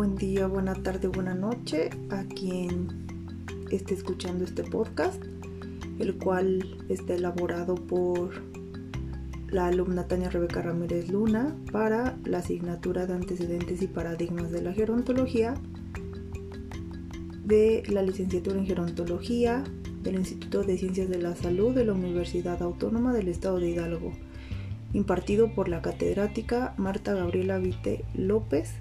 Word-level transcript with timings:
Buen 0.00 0.16
día, 0.16 0.46
buena 0.46 0.72
tarde, 0.72 1.08
buena 1.08 1.34
noche 1.34 1.90
a 2.08 2.24
quien 2.24 2.88
esté 3.70 3.92
escuchando 3.92 4.44
este 4.46 4.64
podcast, 4.64 5.22
el 5.98 6.16
cual 6.16 6.78
está 6.88 7.12
elaborado 7.12 7.74
por 7.74 8.30
la 9.50 9.66
alumna 9.66 10.08
Tania 10.08 10.30
Rebeca 10.30 10.62
Ramírez 10.62 11.10
Luna 11.10 11.54
para 11.70 12.16
la 12.24 12.38
asignatura 12.38 13.04
de 13.04 13.12
antecedentes 13.12 13.82
y 13.82 13.88
paradigmas 13.88 14.50
de 14.50 14.62
la 14.62 14.72
gerontología 14.72 15.52
de 17.44 17.82
la 17.90 18.00
licenciatura 18.00 18.56
en 18.56 18.64
gerontología 18.64 19.62
del 20.02 20.14
Instituto 20.14 20.62
de 20.62 20.78
Ciencias 20.78 21.10
de 21.10 21.18
la 21.18 21.36
Salud 21.36 21.74
de 21.74 21.84
la 21.84 21.92
Universidad 21.92 22.62
Autónoma 22.62 23.12
del 23.12 23.28
Estado 23.28 23.58
de 23.58 23.68
Hidalgo, 23.68 24.12
impartido 24.94 25.54
por 25.54 25.68
la 25.68 25.82
catedrática 25.82 26.72
Marta 26.78 27.12
Gabriela 27.12 27.58
Vite 27.58 28.06
López 28.14 28.72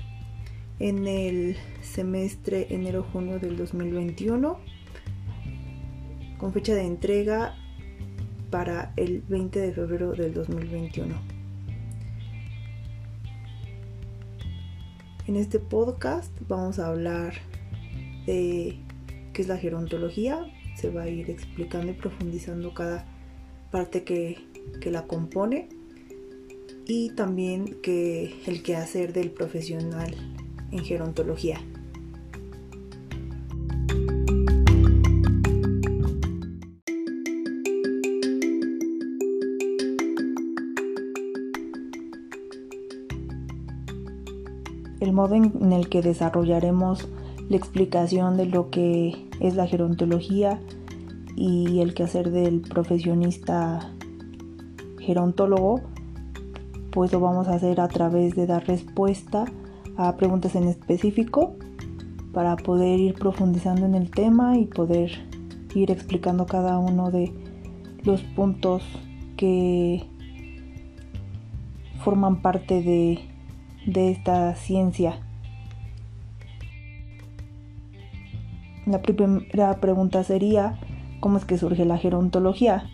en 0.80 1.08
el 1.08 1.58
semestre 1.82 2.68
enero-junio 2.70 3.40
del 3.40 3.58
2021 3.58 4.60
con 6.38 6.54
fecha 6.54 6.74
de 6.74 6.86
entrega 6.86 7.56
para 8.50 8.94
el 8.96 9.22
20 9.28 9.60
de 9.60 9.74
febrero 9.74 10.14
del 10.14 10.34
2021. 10.34 11.16
En 15.28 15.36
este 15.36 15.60
podcast 15.60 16.32
vamos 16.48 16.80
a 16.80 16.88
hablar 16.88 17.34
de 18.26 18.80
qué 19.34 19.42
es 19.42 19.48
la 19.48 19.58
gerontología, 19.58 20.46
se 20.76 20.90
va 20.90 21.04
a 21.04 21.10
ir 21.10 21.30
explicando 21.30 21.92
y 21.92 21.96
profundizando 21.96 22.74
cada 22.74 23.06
parte 23.70 24.04
que, 24.04 24.38
que 24.82 24.90
la 24.90 25.06
compone 25.06 25.70
y 26.88 27.12
también 27.12 27.80
que 27.84 28.34
el 28.48 28.64
quehacer 28.64 29.14
del 29.14 29.30
profesional 29.30 30.16
en 30.72 30.80
gerontología. 30.80 31.60
El 45.00 45.14
modo 45.14 45.36
en 45.36 45.72
el 45.72 45.88
que 45.88 46.02
desarrollaremos 46.02 47.08
la 47.50 47.58
explicación 47.58 48.38
de 48.38 48.46
lo 48.46 48.70
que 48.70 49.28
es 49.40 49.56
la 49.56 49.66
gerontología 49.66 50.60
y 51.36 51.80
el 51.80 51.94
quehacer 51.94 52.32
del 52.32 52.62
profesionista 52.62 53.92
gerontólogo, 55.00 55.82
pues 56.92 57.12
lo 57.14 57.20
vamos 57.22 57.48
a 57.48 57.54
hacer 57.54 57.80
a 57.80 57.88
través 57.88 58.36
de 58.36 58.46
dar 58.46 58.68
respuesta 58.68 59.46
a 60.00 60.16
preguntas 60.16 60.56
en 60.56 60.70
específico 60.70 61.58
para 62.32 62.56
poder 62.56 63.00
ir 63.02 63.16
profundizando 63.16 63.86
en 63.86 63.96
el 63.96 64.10
tema 64.10 64.58
y 64.58 64.64
poder 64.66 65.12
ir 65.76 65.92
explicando 65.92 66.46
cada 66.46 66.80
uno 66.80 67.12
de 67.12 67.34
los 68.04 68.22
puntos 68.22 68.82
que 69.36 70.06
forman 72.02 72.42
parte 72.42 72.82
de, 72.82 73.20
de 73.86 74.12
esta 74.12 74.56
ciencia. 74.56 75.20
La 78.86 79.02
primera 79.02 79.82
pregunta 79.82 80.24
sería, 80.24 80.80
¿cómo 81.20 81.38
es 81.38 81.44
que 81.44 81.58
surge 81.58 81.84
la 81.84 81.98
gerontología? 81.98 82.90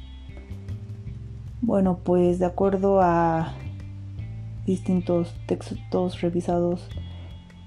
Bueno, 1.61 1.99
pues 2.03 2.39
de 2.39 2.45
acuerdo 2.45 2.99
a 2.99 3.53
distintos 4.65 5.33
textos 5.47 6.21
revisados 6.21 6.89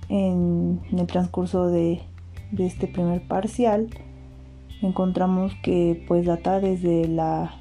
en, 0.08 0.80
el 0.92 1.06
transcurso 1.06 1.68
de, 1.68 2.00
este 2.58 2.86
primer 2.86 3.26
parcial 3.28 3.88
encontramos 4.80 5.52
que 5.62 6.04
pues 6.08 6.24
data 6.24 6.60
desde 6.60 7.06
la 7.08 7.54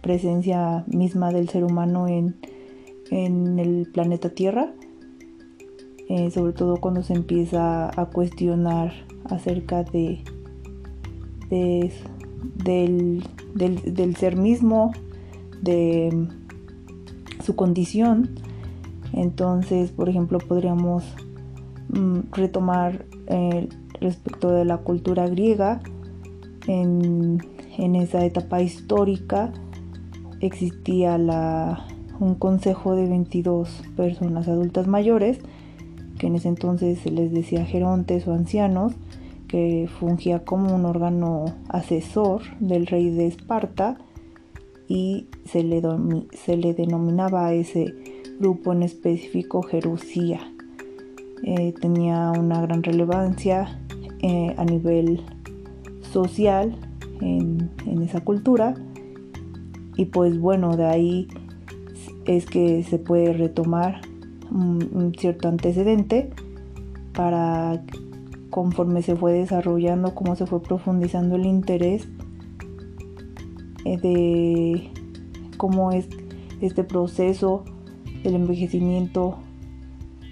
presencia 0.00 0.84
misma 0.88 1.30
del 1.30 1.48
ser 1.48 1.64
humano 1.64 2.08
en, 2.08 2.36
el 3.10 3.88
planeta 3.92 4.30
Tierra, 4.30 4.72
eh, 6.08 6.30
sobre 6.30 6.54
todo 6.54 6.78
cuando 6.78 7.02
se 7.02 7.12
empieza 7.12 7.88
a 7.88 8.06
cuestionar 8.06 8.92
acerca 9.26 9.84
de, 9.84 10.24
del, 11.50 13.22
del, 13.54 14.16
ser 14.16 14.36
mismo, 14.36 14.92
de 15.60 16.26
su 17.44 17.54
condición. 17.54 18.30
Entonces, 19.12 19.90
por 19.90 20.08
ejemplo, 20.08 20.38
podríamos 20.38 21.04
mm, 21.88 22.32
retomar 22.32 23.04
eh, 23.26 23.68
respecto 24.00 24.50
de 24.50 24.64
la 24.64 24.78
cultura 24.78 25.28
griega. 25.28 25.80
En, 26.66 27.40
esa 27.78 28.24
etapa 28.24 28.60
histórica 28.60 29.52
existía 30.40 31.16
la, 31.18 31.86
un 32.20 32.34
consejo 32.34 32.94
de 32.94 33.08
22 33.08 33.82
personas 33.96 34.46
adultas 34.46 34.86
mayores, 34.86 35.38
que 36.18 36.26
en 36.26 36.36
ese 36.36 36.48
entonces 36.48 36.98
se 36.98 37.10
les 37.10 37.32
decía 37.32 37.64
gerontes 37.64 38.28
o 38.28 38.34
ancianos, 38.34 38.92
que 39.48 39.88
fungía 39.98 40.44
como 40.44 40.74
un 40.74 40.84
órgano 40.84 41.46
asesor 41.68 42.42
del 42.60 42.86
rey 42.86 43.10
de 43.10 43.26
Esparta 43.26 43.96
y 44.86 45.28
se 45.44 45.62
le, 45.62 45.82
se 46.32 46.56
le 46.56 46.74
denominaba 46.74 47.46
a 47.46 47.54
ese 47.54 47.94
grupo 48.42 48.72
en 48.72 48.82
específico 48.82 49.62
Jerusía. 49.62 50.40
Eh, 51.44 51.72
tenía 51.80 52.32
una 52.32 52.60
gran 52.60 52.82
relevancia 52.82 53.80
eh, 54.20 54.54
a 54.58 54.64
nivel 54.64 55.22
social 56.12 56.76
en, 57.20 57.70
esa 58.02 58.20
cultura 58.20 58.74
y 59.96 60.06
pues 60.06 60.38
bueno 60.40 60.76
de 60.76 60.86
ahí 60.86 61.28
es 62.24 62.46
que 62.46 62.82
se 62.82 62.98
puede 62.98 63.32
retomar 63.32 64.00
un, 64.50 65.12
cierto 65.16 65.48
antecedente 65.48 66.30
para 67.14 67.80
conforme 68.50 69.02
se 69.02 69.14
fue 69.14 69.34
desarrollando, 69.34 70.14
cómo 70.16 70.34
se 70.34 70.46
fue 70.46 70.60
profundizando 70.60 71.36
el 71.36 71.46
interés 71.46 72.08
eh, 73.84 73.98
de 73.98 74.90
cómo 75.56 75.92
es 75.92 76.08
este 76.60 76.82
proceso 76.82 77.64
del 78.22 78.36
envejecimiento, 78.36 79.38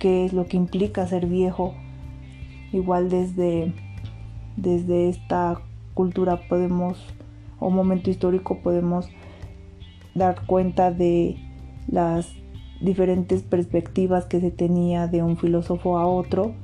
qué 0.00 0.24
es 0.24 0.32
lo 0.32 0.46
que 0.46 0.56
implica 0.56 1.06
ser 1.06 1.26
viejo. 1.26 1.74
Igual 2.72 3.10
desde, 3.10 3.72
desde 4.56 5.08
esta 5.08 5.60
cultura 5.94 6.40
podemos, 6.48 7.04
o 7.58 7.70
momento 7.70 8.10
histórico, 8.10 8.58
podemos 8.62 9.08
dar 10.14 10.46
cuenta 10.46 10.90
de 10.90 11.36
las 11.88 12.32
diferentes 12.80 13.42
perspectivas 13.42 14.24
que 14.24 14.40
se 14.40 14.50
tenía 14.50 15.06
de 15.06 15.22
un 15.22 15.36
filósofo 15.36 15.98
a 15.98 16.06
otro, 16.06 16.54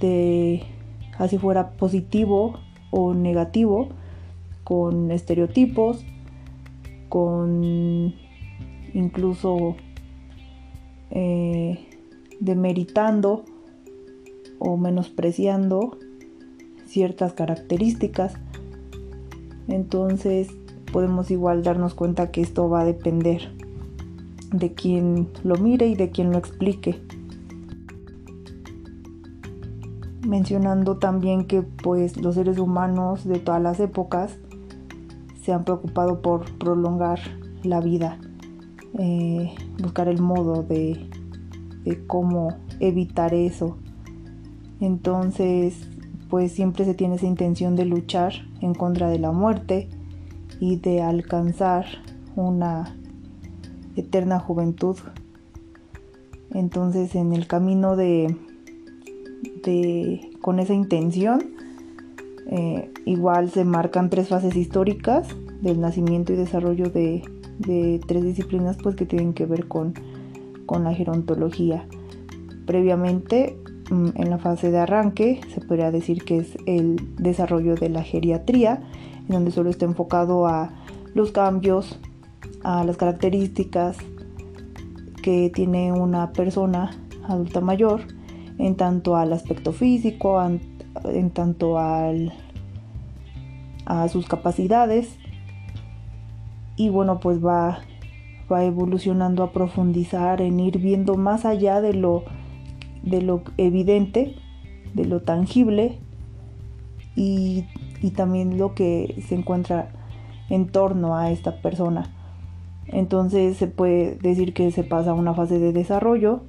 de 0.00 0.62
así 1.18 1.38
fuera 1.38 1.70
positivo 1.70 2.58
o 2.90 3.14
negativo, 3.14 3.88
con 4.64 5.10
estereotipos, 5.10 6.04
con 7.08 8.14
incluso 8.94 9.76
eh, 11.12 11.86
demeritando 12.40 13.44
o 14.58 14.76
menospreciando 14.76 15.98
ciertas 16.86 17.32
características. 17.34 18.34
Entonces 19.68 20.48
podemos 20.92 21.30
igual 21.30 21.62
darnos 21.62 21.94
cuenta 21.94 22.30
que 22.30 22.40
esto 22.40 22.68
va 22.68 22.80
a 22.80 22.84
depender 22.84 23.52
de 24.52 24.72
quien 24.72 25.28
lo 25.44 25.56
mire 25.56 25.86
y 25.86 25.94
de 25.94 26.10
quien 26.10 26.32
lo 26.32 26.38
explique. 26.38 27.00
Mencionando 30.26 30.98
también 30.98 31.46
que 31.46 31.62
pues 31.62 32.16
los 32.16 32.34
seres 32.34 32.58
humanos 32.58 33.24
de 33.24 33.38
todas 33.38 33.62
las 33.62 33.80
épocas 33.80 34.38
se 35.42 35.52
han 35.52 35.64
preocupado 35.64 36.22
por 36.22 36.44
prolongar 36.58 37.18
la 37.64 37.80
vida, 37.80 38.18
eh, 38.98 39.54
buscar 39.80 40.08
el 40.08 40.20
modo 40.20 40.62
de, 40.62 41.08
cómo 42.06 42.56
evitar 42.80 43.34
eso. 43.34 43.76
Entonces, 44.80 45.88
pues 46.28 46.52
siempre 46.52 46.84
se 46.84 46.94
tiene 46.94 47.16
esa 47.16 47.26
intención 47.26 47.76
de 47.76 47.84
luchar 47.84 48.32
en 48.60 48.74
contra 48.74 49.08
de 49.08 49.18
la 49.18 49.32
muerte 49.32 49.88
y 50.60 50.76
de 50.76 51.02
alcanzar 51.02 51.86
una 52.36 52.96
eterna 53.96 54.38
juventud. 54.38 54.96
Entonces, 56.52 57.14
en 57.14 57.32
el 57.32 57.46
camino 57.46 57.96
de, 57.96 58.36
de 59.64 60.30
con 60.40 60.58
esa 60.58 60.74
intención, 60.74 61.42
eh, 62.46 62.92
igual 63.06 63.50
se 63.50 63.64
marcan 63.64 64.10
tres 64.10 64.28
fases 64.28 64.56
históricas 64.56 65.28
del 65.62 65.80
nacimiento 65.80 66.32
y 66.32 66.36
desarrollo 66.36 66.90
de, 66.90 67.22
tres 67.60 68.24
disciplinas 68.24 68.76
pues 68.82 68.96
que 68.96 69.06
tienen 69.06 69.32
que 69.32 69.46
ver 69.46 69.68
con, 69.68 69.94
la 70.80 70.94
gerontología. 70.94 71.86
Previamente 72.64 73.58
mm, 73.90 74.10
en 74.14 74.30
la 74.30 74.38
fase 74.38 74.70
de 74.70 74.78
arranque, 74.78 75.42
se 75.52 75.60
podría 75.60 75.90
decir 75.90 76.24
que 76.24 76.38
es 76.38 76.56
el 76.64 76.96
desarrollo 77.16 77.74
de 77.74 77.90
la 77.90 78.02
geriatría, 78.02 78.82
en 79.20 79.28
donde 79.28 79.50
solo 79.50 79.68
está 79.68 79.84
enfocado 79.84 80.46
a 80.46 80.72
los 81.14 81.30
cambios, 81.30 81.98
a 82.62 82.84
las 82.84 82.96
características 82.96 83.98
que 85.22 85.50
tiene 85.54 85.92
una 85.92 86.32
persona 86.32 86.90
adulta 87.28 87.60
mayor, 87.60 88.00
en 88.58 88.74
tanto 88.76 89.16
al 89.16 89.34
aspecto 89.34 89.72
físico, 89.72 90.42
en 91.04 91.30
tanto 91.30 91.78
al, 91.78 92.32
a 93.84 94.08
sus 94.08 94.26
capacidades, 94.26 95.18
y 96.76 96.88
bueno, 96.88 97.20
pues 97.20 97.44
va 97.44 97.80
va 98.52 98.64
evolucionando 98.64 99.42
a 99.42 99.52
profundizar, 99.52 100.42
en 100.42 100.60
ir 100.60 100.78
viendo 100.78 101.16
más 101.16 101.44
allá 101.44 101.80
de 101.80 101.94
lo, 101.94 102.24
de 103.02 103.22
lo 103.22 103.42
evidente, 103.56 104.34
de 104.94 105.04
lo 105.06 105.22
tangible 105.22 105.98
y, 107.16 107.64
y 108.02 108.10
también 108.10 108.58
lo 108.58 108.74
que 108.74 109.22
se 109.26 109.34
encuentra 109.34 109.90
en 110.50 110.68
torno 110.68 111.16
a 111.16 111.30
esta 111.30 111.62
persona. 111.62 112.12
Entonces 112.86 113.56
se 113.56 113.68
puede 113.68 114.16
decir 114.16 114.52
que 114.52 114.70
se 114.70 114.84
pasa 114.84 115.12
a 115.12 115.14
una 115.14 115.34
fase 115.34 115.58
de 115.58 115.72
desarrollo 115.72 116.42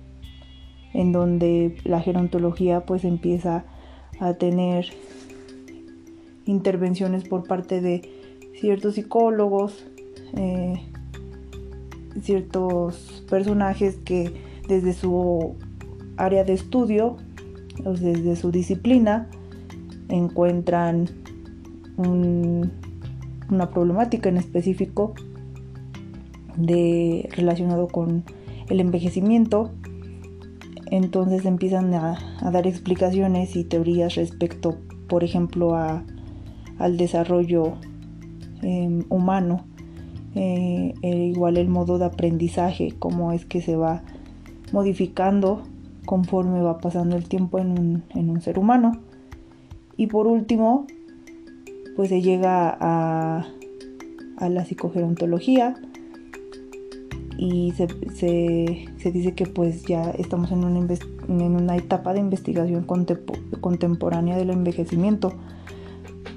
en 0.94 1.12
donde 1.12 1.78
la 1.86 2.02
gerontología 2.02 2.86
pues 2.86 3.06
empieza 3.06 3.66
a 4.20 4.34
tener 4.34 4.88
intervenciones 6.46 7.24
por 7.24 7.48
parte 7.48 7.82
de 7.82 8.02
ciertos 8.60 8.96
psicólogos, 8.96 9.86
eh, 10.36 10.82
ciertos 12.22 13.24
personajes 13.30 13.96
que 13.98 14.34
desde 14.68 14.94
su 14.94 15.56
área 16.18 16.44
de 16.44 16.54
estudio 16.54 17.18
o 17.86 17.94
desde 17.94 18.36
su 18.36 18.52
disciplina 18.52 19.30
encuentran 20.10 21.10
una 21.98 23.70
problemática 23.72 24.30
en 24.30 24.38
específico 24.38 25.14
de, 26.56 27.30
relacionado 27.36 27.88
con 27.88 28.24
el 28.70 28.80
envejecimiento. 28.80 29.72
Entonces 30.92 31.46
empiezan 31.46 31.94
a, 31.94 32.18
dar 32.52 32.68
explicaciones 32.68 33.56
y 33.56 33.64
teorías 33.64 34.16
respecto 34.16 34.78
por 35.08 35.24
ejemplo 35.24 35.76
a, 35.76 36.04
al 36.78 36.98
desarrollo 36.98 37.74
em, 38.62 39.04
humano 39.10 39.66
eh, 40.36 40.94
eh, 41.02 41.16
igual 41.26 41.58
el 41.58 41.68
modo 41.68 42.00
de 42.00 42.06
aprendizaje, 42.06 42.94
cómo 42.98 43.32
es 43.32 43.46
que 43.46 43.62
se 43.62 43.76
va 43.76 44.04
modificando 44.72 45.64
conforme 46.06 46.62
va 46.62 46.80
pasando 46.80 47.16
el 47.16 47.28
tiempo 47.28 47.60
en 47.60 48.04
un, 48.12 48.42
ser 48.42 48.60
humano. 48.60 48.94
Y 49.96 50.08
por 50.08 50.28
último, 50.28 50.88
pues 51.96 52.10
se 52.10 52.22
llega 52.22 52.76
a, 52.80 53.46
a 54.38 54.50
la 54.50 54.66
psicogerontología 54.66 55.76
y 57.38 57.72
se, 57.72 57.88
se, 58.14 58.86
se, 58.98 59.12
dice 59.12 59.34
que 59.34 59.46
pues 59.46 59.84
ya 59.84 60.12
estamos 60.12 60.52
en 60.52 60.64
una, 60.64 60.80
en 61.28 61.56
una 61.56 61.78
etapa 61.78 62.14
de 62.14 62.20
investigación 62.20 62.86
contemporánea 62.86 64.38
del 64.38 64.50
envejecimiento 64.50 65.34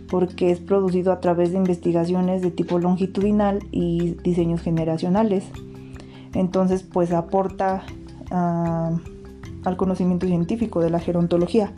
porque 0.08 0.50
es 0.50 0.60
producido 0.60 1.12
a 1.12 1.20
través 1.20 1.52
de 1.52 1.58
investigaciones 1.58 2.42
de 2.42 2.50
tipo 2.50 2.78
longitudinal 2.78 3.60
y 3.72 4.16
diseños 4.22 4.60
generacionales. 4.60 5.44
Entonces, 6.34 6.82
pues 6.82 7.12
aporta 7.12 7.82
ah, 8.30 8.96
al 9.64 9.76
conocimiento 9.76 10.26
científico 10.26 10.80
de 10.80 10.90
la 10.90 11.00
gerontología. 11.00 11.72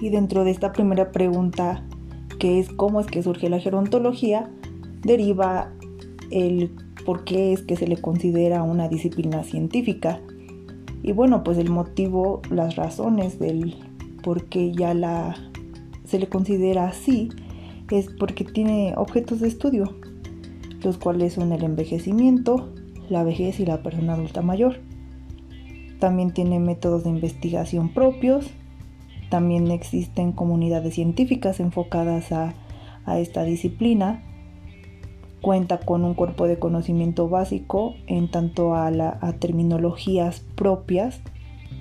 Y 0.00 0.08
dentro 0.08 0.44
de 0.44 0.50
esta 0.50 0.72
primera 0.72 1.12
pregunta, 1.12 1.84
que 2.38 2.58
es 2.58 2.70
cómo 2.70 3.00
es 3.00 3.06
que 3.06 3.22
surge 3.22 3.50
la 3.50 3.60
gerontología, 3.60 4.50
deriva 5.02 5.72
el 6.30 6.70
por 7.04 7.24
qué 7.24 7.52
es 7.52 7.62
que 7.62 7.76
se 7.76 7.86
le 7.86 7.96
considera 7.96 8.62
una 8.62 8.88
disciplina 8.88 9.42
científica. 9.42 10.20
Y 11.02 11.12
bueno, 11.12 11.42
pues 11.42 11.58
el 11.58 11.70
motivo, 11.70 12.42
las 12.50 12.76
razones 12.76 13.38
del 13.38 13.76
por 14.22 14.44
qué 14.46 14.72
ya 14.72 14.94
la 14.94 15.36
se 16.04 16.18
le 16.18 16.28
considera 16.28 16.88
así 16.88 17.30
es 17.90 18.08
porque 18.18 18.44
tiene 18.44 18.94
objetos 18.96 19.40
de 19.40 19.48
estudio, 19.48 19.96
los 20.82 20.98
cuales 20.98 21.34
son 21.34 21.52
el 21.52 21.62
envejecimiento, 21.62 22.72
la 23.08 23.22
vejez 23.22 23.60
y 23.60 23.66
la 23.66 23.82
persona 23.82 24.14
adulta 24.14 24.42
mayor. 24.42 24.80
También 26.00 26.32
tiene 26.32 26.58
métodos 26.58 27.04
de 27.04 27.10
investigación 27.10 27.92
propios, 27.92 28.46
también 29.28 29.70
existen 29.70 30.32
comunidades 30.32 30.94
científicas 30.94 31.60
enfocadas 31.60 32.32
a, 32.32 32.54
a 33.04 33.18
esta 33.20 33.44
disciplina 33.44 34.24
cuenta 35.40 35.80
con 35.80 36.04
un 36.04 36.14
cuerpo 36.14 36.46
de 36.46 36.58
conocimiento 36.58 37.28
básico 37.28 37.94
en 38.06 38.30
tanto 38.30 38.74
a, 38.74 38.90
la, 38.90 39.18
terminologías 39.38 40.40
propias 40.54 41.20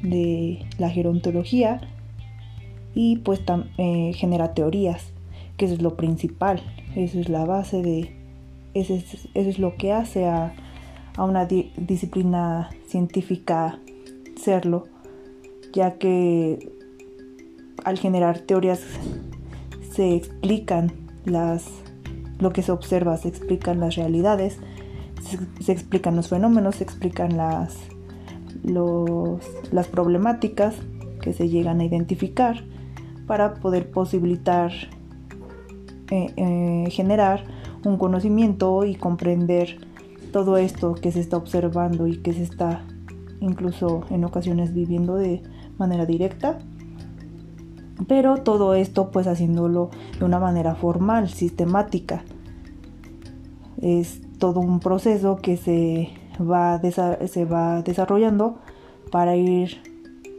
de 0.02 0.66
la 0.78 0.90
gerontología 0.90 1.82
y 2.96 3.18
pues 3.18 3.42
eh, 3.78 4.12
genera 4.16 4.54
teorías, 4.54 5.12
que 5.58 5.66
eso 5.66 5.74
es 5.74 5.82
lo 5.82 5.96
principal, 5.96 6.62
eso 6.96 7.20
es 7.20 7.30
la 7.30 7.46
base 7.46 7.82
de, 7.82 8.16
eso 8.74 8.98
es, 9.34 9.60
lo 9.60 9.76
que 9.76 9.94
hace 9.94 10.26
a, 10.26 10.54
a 11.16 11.24
una 11.24 11.46
disciplina 11.46 12.70
científica 12.88 13.80
serlo, 14.36 14.86
ya 15.74 15.98
que 15.98 16.72
al 17.84 17.98
generar 17.98 18.40
teorías 18.40 18.82
se 19.92 20.16
explican 20.16 20.92
las 21.26 21.88
lo 22.39 22.51
que 22.51 22.62
se 22.62 22.71
observa, 22.71 23.18
se 23.18 23.27
explican 23.27 23.80
las 23.80 23.95
realidades, 23.95 24.57
se, 25.59 25.71
explican 25.71 26.15
los 26.15 26.30
fenómenos, 26.30 26.77
se 26.77 26.83
explican 26.83 27.38
las, 27.38 27.77
las 29.72 29.88
problemáticas 29.88 30.75
que 31.22 31.34
se 31.34 31.50
llegan 31.50 31.81
a 31.81 31.86
identificar 31.86 32.63
para 33.27 33.55
poder 33.55 33.91
posibilitar 33.91 34.72
eh, 36.10 36.34
eh, 36.38 36.89
generar 36.89 37.43
un 37.86 37.98
conocimiento 37.98 38.84
y 38.86 38.96
comprender 38.96 39.77
todo 40.31 40.58
esto 40.58 40.96
que 40.96 41.12
se 41.12 41.19
está 41.19 41.38
observando 41.38 42.08
y 42.08 42.17
que 42.17 42.34
se 42.34 42.43
está 42.43 42.84
incluso 43.41 44.03
en 44.10 44.24
ocasiones 44.25 44.74
viviendo 44.74 45.15
de 45.15 45.43
manera 45.77 46.05
directa 46.05 46.60
pero 48.08 48.38
todo 48.38 48.74
esto 48.74 49.12
pues 49.12 49.27
haciéndolo 49.27 49.89
de 50.18 50.25
una 50.25 50.39
manera 50.39 50.75
formal, 50.75 51.29
sistemática. 51.29 52.24
Es 53.82 54.22
todo 54.38 54.60
un 54.60 54.79
proceso 54.79 55.38
que 55.38 55.58
se 55.58 56.10
va, 56.41 56.79
se 56.82 57.46
va 57.46 57.82
desarrollando 57.82 58.60
para 59.12 59.36
ir 59.36 59.82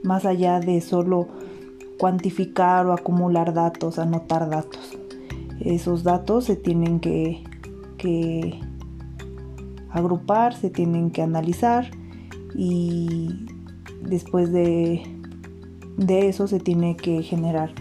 más 0.03 0.25
allá 0.25 0.61
de 0.61 0.81
solo 0.81 1.29
cuantificar 1.99 2.87
o 2.87 2.93
acumular 2.93 3.53
datos, 3.53 3.99
anotar 3.99 4.49
datos. 4.49 4.97
Esos 5.61 6.03
datos 6.03 6.47
se 6.47 6.57
tienen 6.57 7.01
que, 7.01 7.45
que 7.99 8.59
agrupar, 9.91 10.55
se 10.55 10.71
tienen 10.71 11.11
que 11.11 11.21
analizar 11.23 11.91
y 12.55 13.47
después 14.03 14.51
de 14.53 15.20
de 16.01 16.29
eso 16.29 16.49
se 16.49 16.59
tiene 16.59 16.97
que 16.97 17.23
generar 17.23 17.73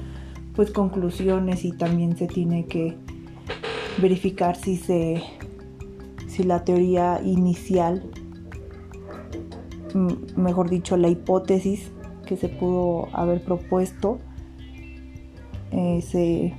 pues 0.56 0.72
conclusiones 0.72 1.64
y 1.64 1.72
también 1.72 2.18
se 2.18 2.28
tiene 2.28 2.66
que 2.66 2.98
verificar 4.02 4.58
si 4.58 4.76
se 4.76 5.24
si 6.28 6.44
la 6.44 6.66
teoría 6.66 7.22
inicial 7.24 8.12
mejor 10.36 10.70
dicho 10.70 10.98
la 10.98 11.08
hipótesis 11.08 11.92
que 12.26 12.36
se 12.36 12.50
pudo 12.50 13.08
haber 13.14 13.42
propuesto 13.42 14.20
eh, 15.72 16.02
se, 16.02 16.54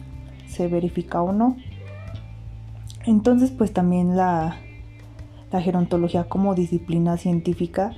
se 0.46 0.68
verifica 0.68 1.20
o 1.20 1.32
no. 1.32 1.56
Entonces 3.06 3.50
pues 3.50 3.72
también 3.72 4.16
la, 4.16 4.56
la 5.52 5.60
gerontología 5.60 6.24
como 6.24 6.54
disciplina 6.54 7.18
científica 7.18 7.92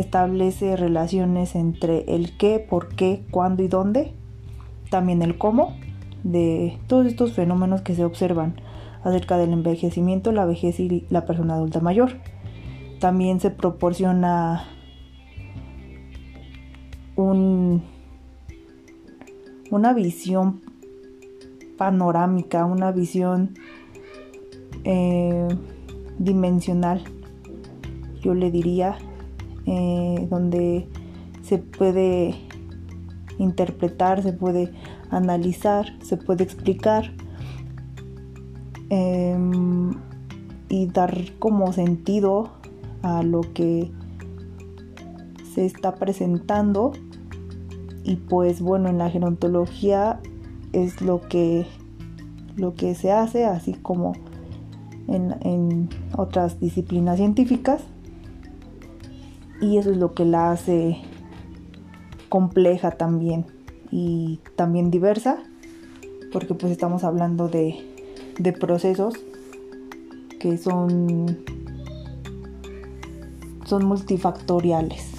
establece 0.00 0.76
relaciones 0.76 1.54
entre 1.54 2.04
el 2.14 2.36
qué, 2.36 2.58
por 2.58 2.88
qué, 2.94 3.22
cuándo 3.30 3.62
y 3.62 3.68
dónde, 3.68 4.12
también 4.90 5.22
el 5.22 5.38
cómo 5.38 5.76
de 6.24 6.78
todos 6.86 7.06
estos 7.06 7.32
fenómenos 7.32 7.82
que 7.82 7.94
se 7.94 8.04
observan 8.04 8.60
acerca 9.02 9.38
del 9.38 9.52
envejecimiento, 9.52 10.32
la 10.32 10.44
vejez 10.44 10.80
y 10.80 11.06
la 11.10 11.24
persona 11.24 11.54
adulta 11.54 11.80
mayor. 11.80 12.12
También 13.00 13.40
se 13.40 13.50
proporciona 13.50 14.64
un, 17.16 17.82
una 19.70 19.92
visión 19.92 20.60
panorámica, 21.76 22.64
una 22.64 22.90
visión 22.90 23.54
eh, 24.84 25.48
dimensional, 26.18 27.04
yo 28.20 28.34
le 28.34 28.50
diría, 28.50 28.98
eh, 29.68 30.26
donde 30.30 30.88
se 31.42 31.58
puede 31.58 32.34
interpretar, 33.38 34.22
se 34.22 34.32
puede 34.32 34.72
analizar, 35.10 35.86
se 36.02 36.16
puede 36.16 36.42
explicar 36.42 37.12
em, 38.88 39.90
y 40.70 40.86
dar 40.86 41.14
como 41.38 41.72
sentido 41.74 42.48
a 43.02 43.22
lo 43.22 43.42
que 43.42 43.90
se 45.54 45.66
está 45.66 45.96
presentando. 45.96 46.92
Y 48.04 48.16
pues 48.16 48.62
bueno 48.62 48.88
en 48.88 48.96
la 48.96 49.10
gerontología 49.10 50.18
es 50.72 51.02
lo 51.02 51.20
que 51.28 51.66
lo 52.56 52.74
que 52.74 52.94
se 52.94 53.12
hace 53.12 53.44
así 53.44 53.74
como 53.74 54.14
en, 55.08 55.88
otras 56.16 56.58
disciplinas 56.58 57.18
científicas 57.18 57.82
y 59.60 59.78
eso 59.78 59.90
es 59.90 59.96
lo 59.96 60.14
que 60.14 60.24
la 60.24 60.52
hace 60.52 60.98
compleja 62.28 62.90
también 62.90 63.46
y 63.90 64.40
también 64.56 64.90
diversa 64.90 65.42
porque 66.32 66.54
pues 66.54 66.72
estamos 66.72 67.04
hablando 67.04 67.48
de, 67.48 67.76
de 68.38 68.52
procesos 68.52 69.14
que 70.38 70.56
son 70.58 71.44
son 73.68 73.84
multifactoriales. 73.84 75.18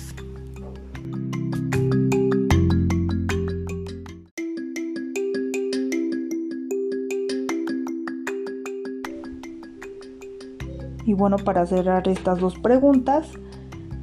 Y 11.06 11.14
bueno, 11.14 11.38
para 11.38 11.66
cerrar 11.66 12.08
estas 12.08 12.40
dos 12.40 12.58
preguntas, 12.60 13.32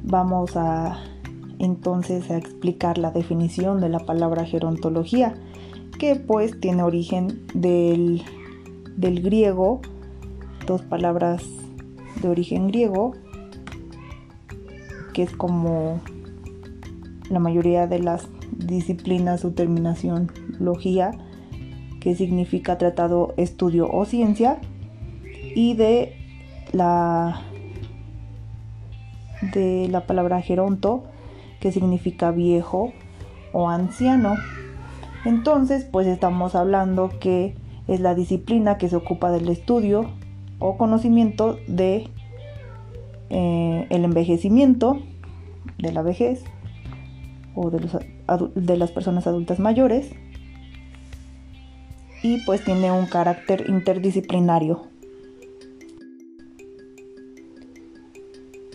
vamos 0.07 0.55
a 0.55 0.99
entonces 1.59 2.29
a 2.31 2.37
explicar 2.37 2.97
la 2.97 3.11
definición 3.11 3.81
de 3.81 3.89
la 3.89 3.99
palabra 3.99 4.45
gerontología, 4.45 5.35
que 5.99 6.15
pues 6.15 6.59
tiene 6.59 6.83
origen 6.83 7.45
del, 7.53 8.23
del 8.95 9.21
griego, 9.21 9.81
dos 10.65 10.81
palabras 10.81 11.43
de 12.21 12.29
origen 12.29 12.67
griego, 12.67 13.13
que 15.13 15.23
es 15.23 15.31
como 15.31 15.99
la 17.29 17.39
mayoría 17.39 17.87
de 17.87 17.99
las 17.99 18.27
disciplinas 18.51 19.41
su 19.41 19.51
terminación 19.51 20.31
logía, 20.59 21.11
que 21.99 22.15
significa 22.15 22.77
tratado, 22.77 23.33
estudio 23.35 23.89
o 23.91 24.05
ciencia, 24.05 24.59
y 25.55 25.73
de 25.73 26.13
la 26.71 27.41
de 29.41 29.87
la 29.89 30.05
palabra 30.05 30.41
geronto, 30.41 31.03
que 31.59 31.71
significa 31.71 32.31
viejo 32.31 32.93
o 33.53 33.69
anciano. 33.69 34.35
Entonces, 35.25 35.85
pues 35.85 36.07
estamos 36.07 36.55
hablando 36.55 37.11
que 37.19 37.55
es 37.87 37.99
la 37.99 38.15
disciplina 38.15 38.77
que 38.77 38.89
se 38.89 38.95
ocupa 38.95 39.31
del 39.31 39.49
estudio 39.49 40.09
o 40.59 40.77
conocimiento 40.77 41.57
de 41.67 42.09
eh, 43.29 43.87
el 43.89 44.05
envejecimiento, 44.05 44.99
de 45.77 45.91
la 45.91 46.01
vejez 46.01 46.43
o 47.55 47.69
de, 47.69 47.87
de 48.55 48.77
las 48.77 48.91
personas 48.91 49.27
adultas 49.27 49.59
mayores 49.59 50.11
y 52.23 52.43
pues 52.45 52.63
tiene 52.63 52.91
un 52.91 53.05
carácter 53.05 53.65
interdisciplinario 53.67 54.87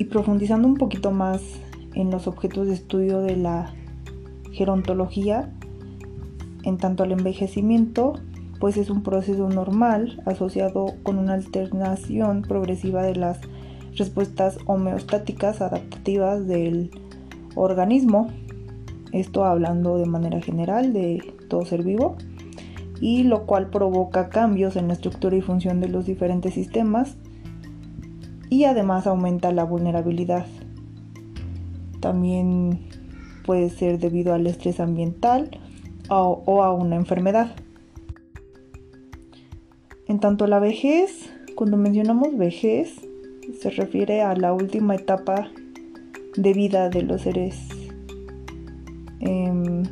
Y 0.03 0.07
profundizando 0.07 0.67
un 0.67 0.75
poquito 0.75 1.13
más 1.13 1.41
en 1.95 2.11
los 2.11 2.27
objetos 2.27 2.67
de 2.67 2.75
estudio 2.75 3.21
de 3.21 3.37
la 3.37 3.73
gerontología, 4.51 5.53
en 6.65 6.77
tanto 6.77 7.05
al 7.05 7.13
envejecimiento, 7.13 8.15
pues 8.59 8.79
es 8.79 8.91
un 8.91 9.05
proceso 9.05 9.49
normal 9.49 10.21
asociado 10.27 10.87
con 11.05 11.19
una 11.19 11.35
alternación 11.35 12.43
progresiva 12.43 13.05
de 13.05 13.15
las 13.15 13.39
respuestas 13.95 14.59
homeostáticas 14.67 15.61
adaptativas 15.61 16.49
del 16.49 16.91
organismo. 17.55 18.27
Esto 19.13 19.45
hablando 19.45 19.99
de 19.99 20.07
manera 20.07 20.41
general 20.41 20.93
de 20.93 21.33
todo 21.49 21.65
ser 21.65 21.85
vivo 21.85 22.17
y 23.01 23.23
lo 23.23 23.47
cual 23.47 23.71
provoca 23.71 24.31
cambios 24.31 24.75
en 24.75 24.89
la 24.89 24.95
estructura 24.95 25.37
y 25.37 25.43
función 25.43 25.81
de 25.81 25.87
los 25.87 26.07
diferentes 26.07 26.55
sistemas 26.55 27.17
y 28.53 28.67
además 28.67 29.07
aumenta 29.07 29.51
la 29.51 29.65
vulnerabilidad. 29.65 30.45
También 32.01 32.81
puede 33.47 33.71
ser 33.71 33.99
debido 33.99 34.35
al 34.35 34.47
estrés 34.47 34.79
ambiental 34.79 35.59
o, 36.11 36.63
a 36.63 36.71
una 36.75 36.97
enfermedad. 36.97 37.57
En 40.07 40.21
tanto 40.21 40.47
la 40.47 40.59
vejez, 40.59 41.31
cuando 41.55 41.79
mencionamos 41.79 42.37
vejez, 42.37 43.01
se 43.59 43.71
refiere 43.71 44.21
a 44.21 44.37
la 44.37 44.53
última 44.53 44.97
etapa 44.97 45.49
de 46.37 46.53
vida 46.53 46.91
de 46.91 47.05
los 47.05 47.23
seres, 47.23 47.57
em, 49.21 49.85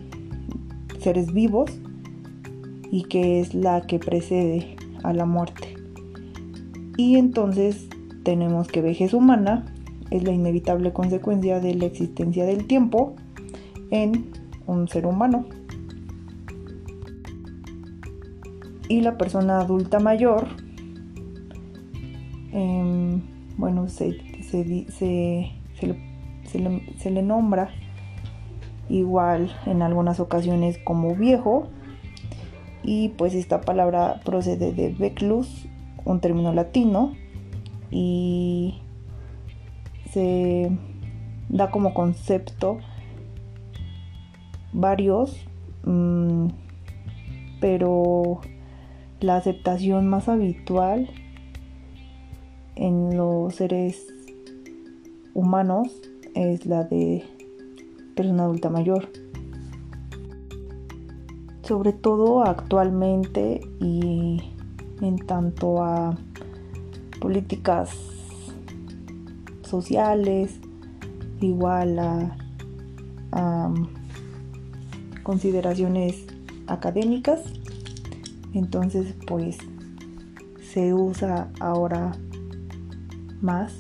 seres 0.98 1.32
vivos 1.32 1.70
y 2.90 3.04
que 3.04 3.40
es 3.40 3.54
la 3.54 3.86
que 3.86 3.98
precede 3.98 4.76
a 5.02 5.14
la 5.14 5.24
muerte. 5.24 5.76
Y 6.98 7.16
entonces 7.16 7.88
tenemos 8.22 8.68
que 8.68 8.80
vejez 8.80 9.14
humana 9.14 9.64
es 10.10 10.24
la 10.24 10.32
inevitable 10.32 10.92
consecuencia 10.92 11.60
de 11.60 11.74
la 11.74 11.86
existencia 11.86 12.44
del 12.44 12.66
tiempo 12.66 13.14
en 13.90 14.32
un 14.66 14.88
ser 14.88 15.06
humano. 15.06 15.46
Y 18.88 19.02
la 19.02 19.16
persona 19.16 19.60
adulta 19.60 20.00
mayor, 20.00 20.48
em, 22.52 23.22
bueno, 23.56 23.88
se, 23.88 24.16
le, 27.04 27.22
nombra 27.22 27.70
igual 28.88 29.52
en 29.66 29.82
algunas 29.82 30.18
ocasiones 30.18 30.78
como 30.78 31.14
viejo. 31.14 31.68
Y 32.82 33.10
pues 33.10 33.34
esta 33.34 33.60
palabra 33.60 34.20
procede 34.24 34.72
de 34.72 34.88
Beclus, 34.88 35.68
un 36.04 36.20
término 36.20 36.52
latino 36.52 37.12
y 37.90 38.80
se 40.12 40.70
da 41.48 41.70
como 41.70 41.94
concepto 41.94 42.78
varios, 44.72 45.36
mm, 45.84 46.48
pero 47.60 48.40
la 49.20 49.36
aceptación 49.36 50.08
más 50.08 50.28
habitual 50.28 51.10
en 52.76 53.16
los 53.16 53.54
seres 53.56 54.06
humanos 55.34 55.88
es 56.34 56.66
la 56.66 56.84
de 56.84 57.24
persona 58.14 58.44
adulta 58.44 58.70
mayor. 58.70 59.08
Sobre 61.62 61.92
todo 61.92 62.42
actualmente 62.42 63.60
y 63.80 64.42
en 65.02 65.16
tanto 65.18 65.82
a 65.82 66.16
políticas 67.20 67.90
sociales, 69.62 70.58
igual 71.40 71.98
a, 71.98 72.36
consideraciones 75.22 76.26
académicas. 76.66 77.42
Entonces, 78.52 79.14
pues 79.26 79.58
se 80.72 80.92
usa 80.92 81.48
ahora 81.60 82.12
más 83.40 83.72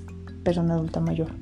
persona 0.44 0.74
adulta 0.74 1.00
mayor. 1.00 1.32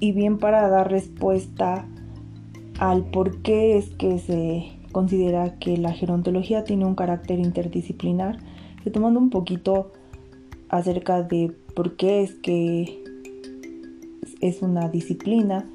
Y 0.00 0.12
bien 0.12 0.38
para 0.38 0.68
dar 0.68 0.90
respuesta 0.90 1.86
al 2.78 3.04
por 3.04 3.42
qué 3.42 3.76
es 3.76 3.90
que 3.90 4.18
se 4.18 4.72
considera 4.90 5.58
que 5.58 5.76
la 5.76 5.92
gerontología 5.92 6.64
tiene 6.64 6.84
un 6.84 6.94
carácter 6.94 7.38
interdisciplinar, 7.38 8.38
retomando 8.84 9.20
un 9.20 9.30
poquito 9.30 9.92
acerca 10.68 11.22
de 11.22 11.54
por 11.74 11.96
qué 11.96 12.22
es 12.22 12.34
que 12.34 13.02
es 14.40 14.62
una 14.62 14.88
disciplina 14.88 15.66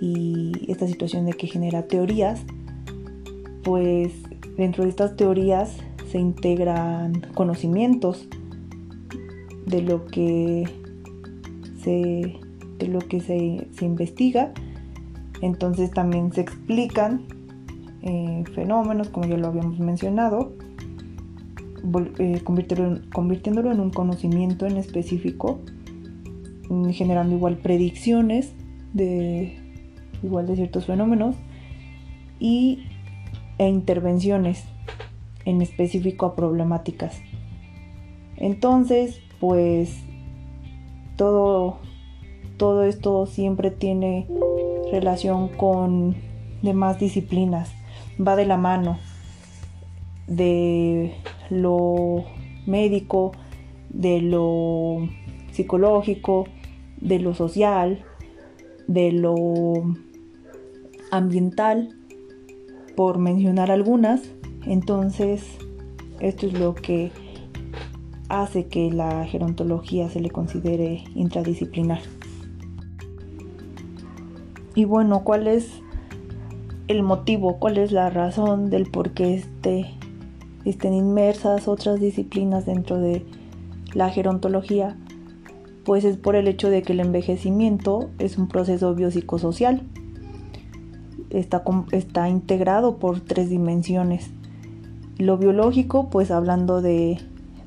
y 0.00 0.52
esta 0.68 0.86
situación 0.86 1.26
de 1.26 1.32
que 1.32 1.46
genera 1.46 1.86
teorías, 1.86 2.42
pues 3.62 4.12
dentro 4.56 4.84
de 4.84 4.90
estas 4.90 5.16
teorías 5.16 5.76
se 6.10 6.18
integran 6.18 7.20
conocimientos 7.34 8.26
de 9.66 9.82
lo 9.82 10.06
que 10.06 10.64
se, 11.82 12.36
de 12.78 12.88
lo 12.88 12.98
que 12.98 13.20
se, 13.20 13.84
investiga, 13.84 14.52
entonces 15.40 15.90
también 15.90 16.32
se 16.32 16.40
explican 16.40 17.26
eh, 18.02 18.44
fenómenos, 18.54 19.08
como 19.08 19.26
ya 19.26 19.36
lo 19.36 19.48
habíamos 19.48 19.78
mencionado, 19.78 20.52
eh, 22.18 22.40
convirtiéndolo, 22.44 23.72
en 23.72 23.80
un 23.80 23.90
conocimiento 23.90 24.66
en 24.66 24.76
específico, 24.76 25.60
mm, 26.68 26.90
generando 26.90 27.34
igual 27.36 27.56
predicciones 27.58 28.52
de 28.92 29.56
igual 30.22 30.46
de 30.46 30.56
ciertos 30.56 30.86
fenómenos 30.86 31.36
y, 32.38 32.84
e 33.58 33.68
intervenciones 33.68 34.64
en 35.44 35.62
específico 35.62 36.26
a 36.26 36.36
problemáticas. 36.36 37.16
Entonces, 38.36 39.20
pues 39.38 39.96
todo, 41.16 41.78
todo 42.56 42.84
esto 42.84 43.26
siempre 43.26 43.70
tiene 43.70 44.26
relación 44.90 45.48
con 45.48 46.16
demás 46.62 46.98
disciplinas, 46.98 47.70
va 48.18 48.36
de 48.36 48.46
la 48.46 48.56
mano 48.56 48.98
de 50.26 51.14
lo 51.50 52.24
médico, 52.66 53.32
de 53.88 54.20
lo 54.20 55.08
psicológico, 55.52 56.46
de 57.00 57.18
lo 57.18 57.34
social, 57.34 58.04
de 58.86 59.12
lo 59.12 59.34
ambiental, 61.10 61.96
por 62.96 63.18
mencionar 63.18 63.70
algunas. 63.70 64.22
Entonces, 64.66 65.44
esto 66.20 66.46
es 66.46 66.58
lo 66.58 66.74
que 66.74 67.10
hace 68.28 68.66
que 68.66 68.90
la 68.90 69.24
gerontología 69.26 70.08
se 70.08 70.20
le 70.20 70.30
considere 70.30 71.04
intradisciplinar. 71.14 72.00
Y 74.74 74.84
bueno, 74.84 75.24
¿cuál 75.24 75.48
es 75.48 75.82
el 76.86 77.02
motivo? 77.02 77.58
¿Cuál 77.58 77.78
es 77.78 77.90
la 77.90 78.08
razón 78.08 78.70
del 78.70 78.88
por 78.90 79.10
qué 79.10 79.34
este, 79.34 79.86
estén 80.64 80.94
inmersas 80.94 81.68
otras 81.68 82.00
disciplinas 82.00 82.66
dentro 82.66 82.98
de 82.98 83.24
la 83.94 84.10
gerontología? 84.10 84.96
Pues 85.84 86.04
es 86.04 86.16
por 86.16 86.36
el 86.36 86.48
hecho 86.48 86.70
de 86.70 86.82
que 86.82 86.92
el 86.92 87.00
envejecimiento 87.00 88.10
es 88.18 88.38
un 88.38 88.48
proceso 88.48 88.94
biopsicosocial. 88.94 89.82
Está, 91.30 91.62
está 91.92 92.28
integrado 92.28 92.98
por 92.98 93.20
tres 93.20 93.50
dimensiones. 93.50 94.30
Lo 95.18 95.38
biológico, 95.38 96.10
pues 96.10 96.30
hablando 96.30 96.82
de 96.82 97.18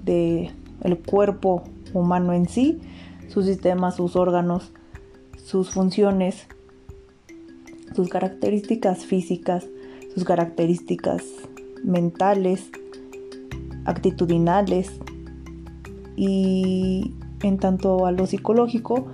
de 0.03 0.51
el 0.83 0.97
cuerpo 0.99 1.63
humano 1.93 2.33
en 2.33 2.47
sí, 2.47 2.79
sus 3.29 3.45
sistemas, 3.45 3.95
sus 3.95 4.15
órganos, 4.15 4.71
sus 5.37 5.71
funciones, 5.71 6.47
sus 7.95 8.09
características 8.09 9.05
físicas, 9.05 9.65
sus 10.13 10.23
características 10.23 11.23
mentales, 11.83 12.69
actitudinales 13.85 14.99
y 16.15 17.13
en 17.41 17.57
tanto 17.57 18.05
a 18.05 18.11
lo 18.11 18.25
psicológico 18.25 19.07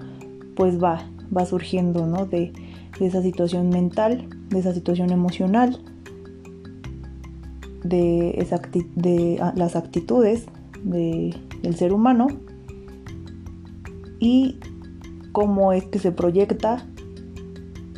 pues 0.56 0.82
va, 0.82 1.04
va 1.36 1.46
surgiendo 1.46 2.06
¿no? 2.06 2.26
de, 2.26 2.52
esa 3.00 3.22
situación 3.22 3.70
mental, 3.70 4.28
de 4.50 4.60
esa 4.60 4.74
situación 4.74 5.12
emocional, 5.12 5.82
de, 7.84 9.40
ah, 9.42 9.54
las 9.56 9.76
actitudes 9.78 10.48
del 10.84 11.76
ser 11.76 11.94
humano 11.94 12.28
y 14.20 14.60
cómo 15.32 15.72
es 15.72 15.86
que 15.86 16.00
se 16.00 16.12
proyecta 16.12 16.86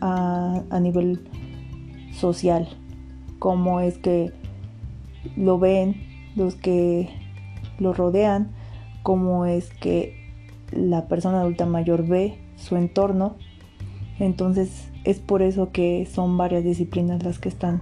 a 0.01 0.79
nivel 0.79 1.27
social, 2.13 2.67
cómo 3.39 3.79
es 3.81 3.97
que 3.97 4.31
lo 5.35 5.59
ven 5.59 6.10
los 6.35 6.55
que 6.55 7.09
lo 7.79 7.93
rodean, 7.93 8.51
cómo 9.03 9.45
es 9.45 9.69
que 9.69 10.15
la 10.71 11.07
persona 11.07 11.41
adulta 11.41 11.65
mayor 11.65 12.07
ve 12.07 12.37
su 12.55 12.75
entorno. 12.75 13.35
Entonces 14.19 14.89
es 15.03 15.19
por 15.19 15.41
eso 15.41 15.71
que 15.71 16.05
son 16.05 16.37
varias 16.37 16.63
disciplinas 16.63 17.23
las 17.23 17.39
que 17.39 17.49
están 17.49 17.81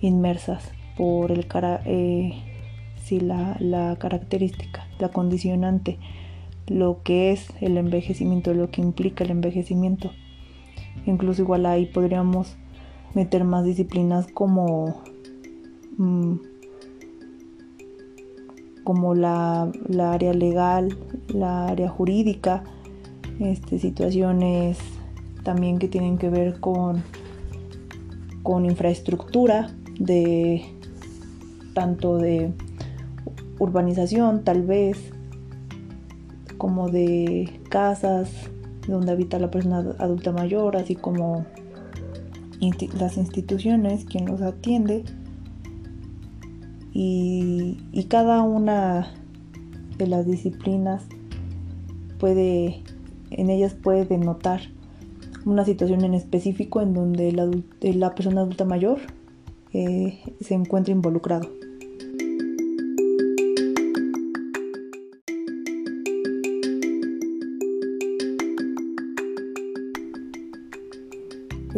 inmersas 0.00 0.72
por 0.96 1.32
el 1.32 1.46
cara, 1.46 1.82
eh, 1.84 2.32
la, 3.18 3.96
característica, 3.98 4.86
la 4.98 5.08
condicionante, 5.08 5.98
lo 6.68 7.02
que 7.02 7.32
es 7.32 7.48
el 7.60 7.76
envejecimiento, 7.76 8.54
lo 8.54 8.70
que 8.70 8.80
implica 8.80 9.24
el 9.24 9.30
envejecimiento. 9.30 10.12
Incluso 11.06 11.42
igual 11.42 11.66
ahí 11.66 11.86
podríamos 11.86 12.56
meter 13.14 13.44
más 13.44 13.64
disciplinas 13.64 14.28
como, 14.28 15.02
mm, 15.98 16.34
como 18.90 19.14
la, 19.14 19.70
área 20.00 20.34
legal, 20.34 20.98
la 21.28 21.68
área 21.68 21.88
jurídica, 21.88 22.64
este, 23.38 23.78
situaciones 23.78 24.78
también 25.44 25.78
que 25.78 25.86
tienen 25.86 26.18
que 26.18 26.28
ver 26.28 26.58
con, 26.58 27.04
con 28.42 28.64
infraestructura 28.64 29.70
de 30.00 30.64
tanto 31.72 32.16
de 32.16 32.52
urbanización 33.60 34.42
tal 34.42 34.62
vez, 34.64 34.98
como 36.58 36.88
de 36.88 37.60
casas 37.68 38.28
donde 38.88 39.12
habita 39.12 39.38
la 39.38 39.52
persona 39.52 39.94
adulta 40.00 40.32
mayor, 40.32 40.76
así 40.76 40.96
como 40.96 41.46
las 42.98 43.16
instituciones, 43.16 44.04
quien 44.04 44.26
los 44.26 44.42
atiende. 44.42 45.04
Y, 46.92 47.78
y, 47.92 48.04
cada 48.04 48.42
una 48.42 49.12
de 49.96 50.06
las 50.06 50.26
disciplinas 50.26 51.04
puede, 52.18 52.82
en 53.30 53.48
ellas 53.48 53.74
puede 53.74 54.04
denotar 54.04 54.60
una 55.44 55.64
situación 55.64 56.04
en 56.04 56.14
específico 56.14 56.80
en 56.80 56.94
donde 56.94 57.32
la, 57.32 58.14
persona 58.14 58.42
adulta 58.42 58.64
mayor 58.64 58.98
eh, 59.72 60.20
se 60.40 60.54
encuentra 60.54 60.92
involucrado. 60.92 61.48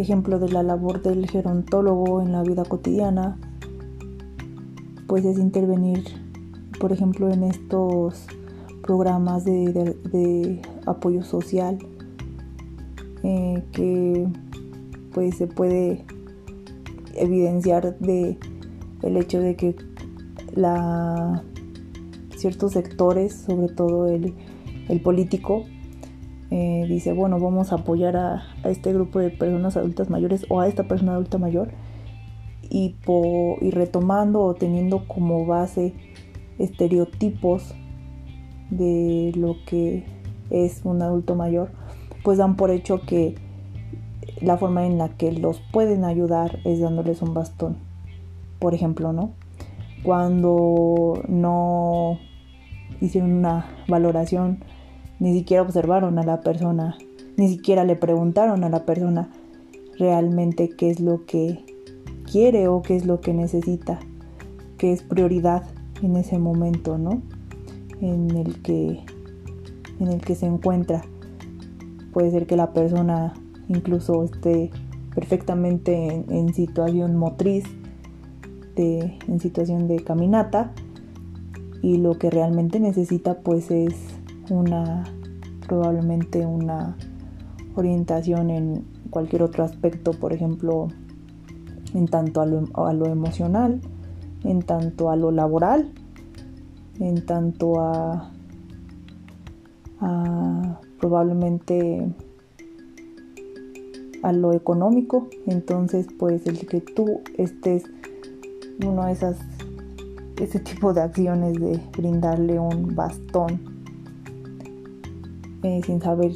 ejemplo 0.02 0.40
de 0.40 0.50
la 0.50 0.64
labor 0.64 1.00
del 1.00 1.30
gerontólogo 1.30 2.20
en 2.20 2.32
la 2.32 2.42
vida 2.42 2.64
cotidiana, 2.64 3.38
pues 5.12 5.26
es 5.26 5.36
intervenir, 5.36 6.04
por 6.80 6.90
ejemplo, 6.90 7.30
en 7.30 7.42
estos 7.42 8.24
programas 8.82 9.44
de, 9.44 10.62
apoyo 10.86 11.22
social 11.22 11.76
eh, 13.22 13.62
que 13.72 14.26
pues 15.12 15.36
se 15.36 15.48
puede 15.48 16.06
evidenciar 17.14 17.98
de 17.98 18.38
el 19.02 19.18
hecho 19.18 19.38
de 19.40 19.54
que 19.54 19.76
la 20.54 21.44
ciertos 22.34 22.72
sectores, 22.72 23.34
sobre 23.34 23.68
todo 23.68 24.06
el, 24.08 24.32
político, 25.04 25.66
eh, 26.50 26.86
dice, 26.88 27.12
bueno, 27.12 27.38
vamos 27.38 27.70
a 27.72 27.74
apoyar 27.74 28.16
a, 28.16 28.44
este 28.64 28.94
grupo 28.94 29.18
de 29.18 29.28
personas 29.28 29.76
adultas 29.76 30.08
mayores 30.08 30.46
o 30.48 30.60
a 30.60 30.68
esta 30.68 30.84
persona 30.84 31.12
adulta 31.12 31.36
mayor 31.36 31.68
y, 32.72 32.94
retomando 33.70 34.40
o 34.40 34.54
teniendo 34.54 35.06
como 35.06 35.44
base 35.44 35.92
estereotipos 36.58 37.74
de 38.70 39.32
lo 39.36 39.56
que 39.66 40.04
es 40.48 40.80
un 40.84 41.02
adulto 41.02 41.34
mayor, 41.34 41.70
pues 42.24 42.38
dan 42.38 42.56
por 42.56 42.70
hecho 42.70 43.02
que 43.02 43.34
la 44.40 44.56
forma 44.56 44.86
en 44.86 44.96
la 44.96 45.10
que 45.10 45.32
los 45.32 45.60
pueden 45.70 46.04
ayudar 46.04 46.60
es 46.64 46.80
dándoles 46.80 47.20
un 47.20 47.34
bastón. 47.34 47.76
Por 48.58 48.72
ejemplo, 48.74 49.12
¿no? 49.12 49.32
Cuando 50.02 51.22
no 51.28 52.18
hicieron 53.02 53.32
una 53.32 53.66
valoración 53.86 54.64
ni 55.18 55.34
siquiera 55.34 55.62
observaron 55.62 56.18
a 56.18 56.22
la 56.22 56.40
persona, 56.40 56.96
ni 57.36 57.48
siquiera 57.48 57.84
le 57.84 57.96
preguntaron 57.96 58.64
a 58.64 58.70
la 58.70 58.86
persona 58.86 59.28
realmente 59.98 60.70
qué 60.70 60.90
es 60.90 61.00
lo 61.00 61.26
que 61.26 61.71
quiere 62.32 62.66
o 62.66 62.80
qué 62.80 62.96
es 62.96 63.04
lo 63.04 63.20
que 63.20 63.34
necesita, 63.34 64.00
qué 64.78 64.92
es 64.92 65.02
prioridad 65.02 65.64
en 66.02 66.16
ese 66.16 66.38
momento, 66.38 66.96
¿no? 66.96 67.20
En 68.00 68.30
el 68.30 68.62
que 68.62 69.04
en 70.00 70.08
el 70.08 70.20
que 70.22 70.34
se 70.34 70.46
encuentra. 70.46 71.02
Puede 72.12 72.30
ser 72.30 72.46
que 72.46 72.56
la 72.56 72.72
persona 72.72 73.34
incluso 73.68 74.24
esté 74.24 74.70
perfectamente 75.14 76.24
en, 76.28 76.54
situación 76.54 77.16
motriz, 77.16 77.64
de, 78.74 79.18
en 79.28 79.38
situación 79.38 79.86
de 79.86 80.02
caminata, 80.02 80.72
y 81.82 81.98
lo 81.98 82.18
que 82.18 82.30
realmente 82.30 82.80
necesita 82.80 83.40
pues 83.40 83.70
es 83.70 83.94
una 84.48 85.04
probablemente 85.66 86.46
una 86.46 86.96
orientación 87.74 88.50
en 88.50 88.84
cualquier 89.10 89.42
otro 89.42 89.64
aspecto, 89.64 90.12
por 90.12 90.32
ejemplo, 90.32 90.88
en 91.94 92.06
tanto 92.06 92.40
a 92.40 92.46
lo, 92.92 93.06
emocional, 93.06 93.80
en 94.44 94.62
tanto 94.62 95.10
a 95.10 95.16
lo 95.16 95.30
laboral, 95.30 95.92
en 96.98 97.24
tanto 97.26 97.80
a, 97.80 98.30
a 100.00 100.80
probablemente 101.00 102.14
a 104.22 104.32
lo 104.32 104.52
económico. 104.52 105.28
Entonces, 105.46 106.06
pues 106.18 106.46
el 106.46 106.66
que 106.66 106.80
tú 106.80 107.20
estés 107.36 107.84
uno 108.84 109.06
de 109.06 109.12
esas 109.12 109.36
ese 110.42 110.58
tipo 110.58 110.92
de 110.92 111.02
acciones 111.02 111.54
de 111.60 111.80
brindarle 111.96 112.58
un 112.58 112.96
bastón 112.96 113.60
eh, 115.62 115.80
sin 115.84 116.00
saber 116.00 116.32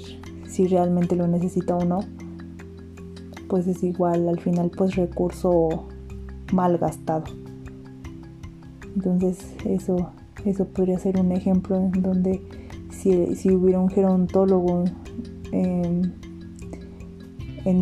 si 0.46 0.68
realmente 0.68 1.16
lo 1.16 1.26
necesita 1.26 1.76
o 1.76 1.84
no, 1.84 2.00
pues 3.48 3.66
es 3.66 3.82
igual 3.82 4.28
al 4.28 4.40
final 4.40 4.70
pues 4.76 4.96
recurso 4.96 5.88
mal 6.52 6.78
gastado. 6.78 7.24
Entonces 8.94 9.54
eso, 9.64 10.10
eso 10.44 10.66
podría 10.66 10.98
ser 10.98 11.20
un 11.20 11.32
ejemplo 11.32 11.76
en 11.76 12.02
donde 12.02 12.40
si, 12.90 13.50
hubiera 13.50 13.78
un 13.80 13.90
gerontólogo 13.90 14.84
en 15.52 16.12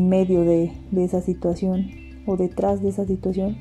medio 0.09 0.43
de, 0.43 0.73
de 0.91 1.05
esa 1.05 1.21
situación 1.21 1.91
o 2.27 2.37
detrás 2.37 2.83
de 2.83 2.89
esa 2.89 3.05
situación, 3.05 3.57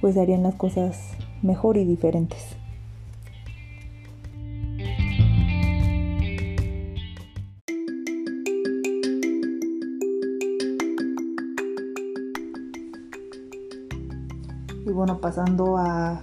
pues 0.00 0.16
harían 0.16 0.42
las 0.42 0.54
cosas 0.54 1.16
mejor 1.42 1.76
y 1.76 1.84
diferentes. 1.84 2.55
Pasando 15.20 15.76
a 15.76 16.22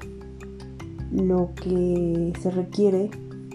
lo 1.11 1.51
que 1.55 2.33
se 2.39 2.51
requiere 2.51 3.11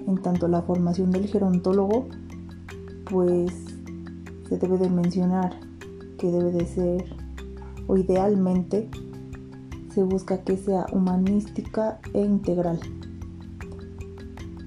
en 0.06 0.22
tanto 0.22 0.48
la 0.48 0.62
formación 0.62 1.10
del 1.10 1.26
gerontólogo, 1.26 2.08
pues 3.10 3.52
se 4.48 4.58
debe 4.58 4.78
de 4.78 4.90
mencionar 4.90 5.54
que 6.18 6.30
debe 6.30 6.52
de 6.52 6.66
ser 6.66 7.04
o 7.86 7.96
idealmente 7.96 8.90
se 9.92 10.02
busca 10.02 10.42
que 10.44 10.56
sea 10.56 10.86
humanística 10.92 11.98
e 12.14 12.20
integral, 12.20 12.78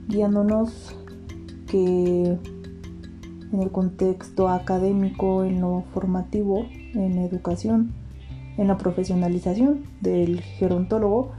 guiándonos 0.07 0.95
que 1.67 2.37
en 3.53 3.61
el 3.61 3.71
contexto 3.71 4.49
académico, 4.49 5.43
en 5.43 5.61
lo 5.61 5.83
formativo, 5.93 6.65
en 6.93 7.17
educación, 7.19 7.93
en 8.57 8.67
la 8.67 8.77
profesionalización 8.77 9.85
del 10.01 10.41
gerontólogo, 10.41 11.31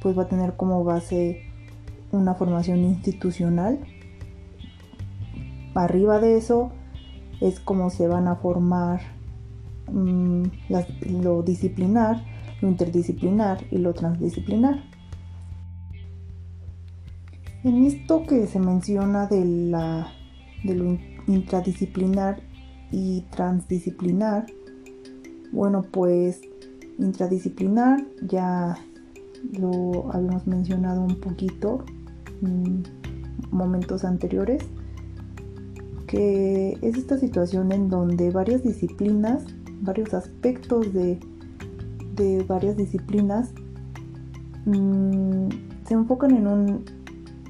pues 0.00 0.16
va 0.18 0.24
a 0.24 0.28
tener 0.28 0.56
como 0.56 0.84
base 0.84 1.42
una 2.12 2.34
formación 2.34 2.84
institucional. 2.84 3.80
Arriba 5.74 6.20
de 6.20 6.36
eso 6.36 6.70
es 7.40 7.60
como 7.60 7.90
se 7.90 8.06
van 8.06 8.28
a 8.28 8.36
formar 8.36 9.00
mm, 9.90 10.44
lo 11.22 11.42
disciplinar, 11.42 12.24
lo 12.60 12.68
interdisciplinar 12.68 13.64
y 13.70 13.78
lo 13.78 13.92
transdisciplinar. 13.92 14.82
En 17.64 17.84
esto 17.84 18.24
que 18.26 18.46
se 18.46 18.60
menciona 18.60 19.26
de, 19.26 19.44
la, 19.44 20.08
de 20.64 20.74
lo 20.74 20.98
intradisciplinar 21.26 22.40
y 22.92 23.22
transdisciplinar, 23.30 24.46
bueno, 25.50 25.82
pues 25.82 26.42
intradisciplinar 26.98 28.04
ya 28.26 28.76
lo 29.58 30.12
habíamos 30.12 30.46
mencionado 30.46 31.02
un 31.02 31.20
poquito 31.20 31.84
en 32.42 32.82
momentos 33.50 34.04
anteriores, 34.04 34.62
que 36.06 36.78
es 36.82 36.96
esta 36.96 37.18
situación 37.18 37.72
en 37.72 37.88
donde 37.88 38.30
varias 38.30 38.62
disciplinas, 38.62 39.44
varios 39.82 40.14
aspectos 40.14 40.92
de 40.92 41.18
de 42.16 42.42
varias 42.44 42.76
disciplinas 42.76 43.50
mm, 44.66 45.48
se 45.86 45.94
enfocan 45.94 46.32
en 46.32 46.46
un 46.46 46.84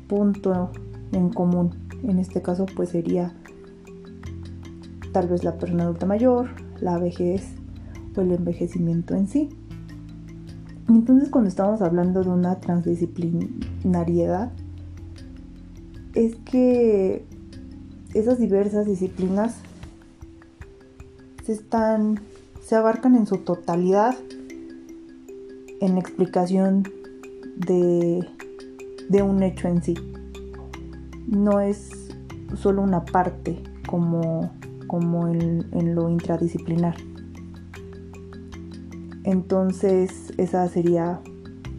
punto 0.08 0.70
en 1.12 1.30
común. 1.30 1.70
En 2.02 2.18
este 2.18 2.42
caso 2.42 2.66
pues 2.74 2.90
sería 2.90 3.34
tal 5.12 5.28
vez 5.28 5.44
la 5.44 5.56
persona 5.56 5.84
adulta 5.84 6.06
mayor, 6.06 6.50
la 6.80 6.98
vejez 6.98 7.54
el 8.20 8.32
envejecimiento 8.32 9.14
en 9.14 9.28
sí. 9.28 9.48
Entonces 10.88 11.28
cuando 11.30 11.48
estamos 11.48 11.82
hablando 11.82 12.22
de 12.22 12.30
una 12.30 12.60
transdisciplinariedad, 12.60 14.52
es 16.14 16.36
que 16.36 17.24
esas 18.12 18.38
diversas 18.38 18.86
disciplinas 18.86 19.56
se 21.44 21.52
están 21.52 22.20
se 22.64 22.76
abarcan 22.76 23.14
en 23.14 23.26
su 23.26 23.38
totalidad 23.38 24.16
en 25.80 25.94
la 25.94 26.00
explicación 26.00 26.84
de, 27.56 28.26
un 29.22 29.42
hecho 29.42 29.68
en 29.68 29.82
sí. 29.82 29.94
No 31.26 31.60
es 31.60 31.90
solo 32.56 32.80
una 32.80 33.04
parte 33.04 33.62
como 33.86 34.50
en, 35.28 35.94
lo 35.94 36.08
intradisciplinar. 36.08 36.96
Entonces 39.24 40.32
esa 40.36 40.68
sería 40.68 41.20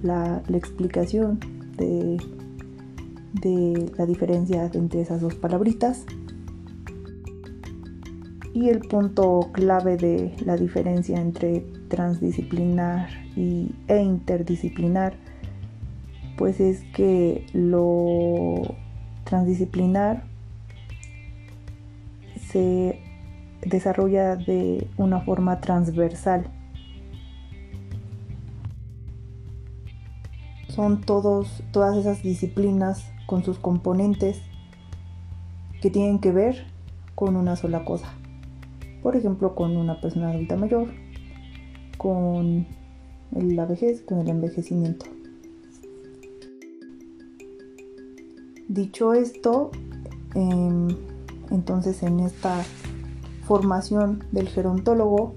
la, 0.02 0.42
explicación 0.54 1.40
de, 1.78 2.18
la 3.98 4.06
diferencia 4.06 4.70
entre 4.74 5.02
esas 5.02 5.22
dos 5.22 5.36
palabritas. 5.36 6.06
Y 8.54 8.70
el 8.70 8.80
punto 8.80 9.50
clave 9.52 9.98
de 9.98 10.34
la 10.46 10.56
diferencia 10.56 11.20
entre 11.20 11.62
transdisciplinar 11.90 13.10
y, 13.36 13.76
e 13.88 14.02
interdisciplinar, 14.02 15.18
pues 16.38 16.60
es 16.60 16.82
que 16.94 17.46
lo 17.54 18.62
transdisciplinar 19.26 20.24
se 22.50 23.02
desarrolla 23.66 24.36
de 24.36 24.88
una 24.98 25.20
forma 25.20 25.60
transversal. 25.60 26.55
Son 30.76 31.00
todos, 31.00 31.64
todas 31.72 31.96
esas 31.96 32.22
disciplinas 32.22 33.06
con 33.28 33.46
sus 33.46 33.60
componentes 33.60 34.42
que 35.82 35.90
tienen 35.90 36.20
que 36.20 36.34
ver 36.34 36.66
con 37.16 37.38
una 37.38 37.56
sola 37.56 37.86
cosa. 37.86 38.14
Por 39.02 39.16
ejemplo, 39.16 39.56
con 39.56 39.78
una 39.78 40.02
persona 40.02 40.32
adulta 40.32 40.58
mayor, 40.58 40.90
con 41.98 42.68
la 43.32 43.66
vejez, 43.66 44.02
con 44.02 44.20
el 44.20 44.28
envejecimiento. 44.28 45.06
Dicho 48.68 49.14
esto, 49.14 49.72
em, 50.34 50.90
entonces 51.52 52.04
en 52.04 52.20
esta 52.20 52.64
formación 53.46 54.26
del 54.34 54.50
gerontólogo, 54.50 55.36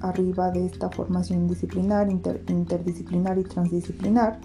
arriba 0.00 0.50
de 0.50 0.66
esta 0.66 0.90
formación 0.90 1.48
disciplinar, 1.48 2.08
interdisciplinar 2.10 3.38
y 3.38 3.44
transdisciplinar, 3.44 4.40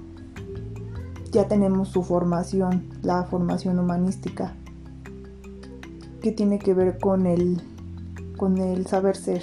ya 1.32 1.48
tenemos 1.48 1.90
su 1.90 2.04
formación, 2.04 2.90
la 3.02 3.24
formación 3.24 3.80
humanística, 3.80 4.54
que 6.22 6.32
tiene 6.32 6.60
que 6.60 6.74
ver 6.74 7.00
con 7.00 7.26
el, 7.26 7.62
con 8.38 8.58
el 8.58 8.86
saber 8.86 9.16
ser, 9.16 9.42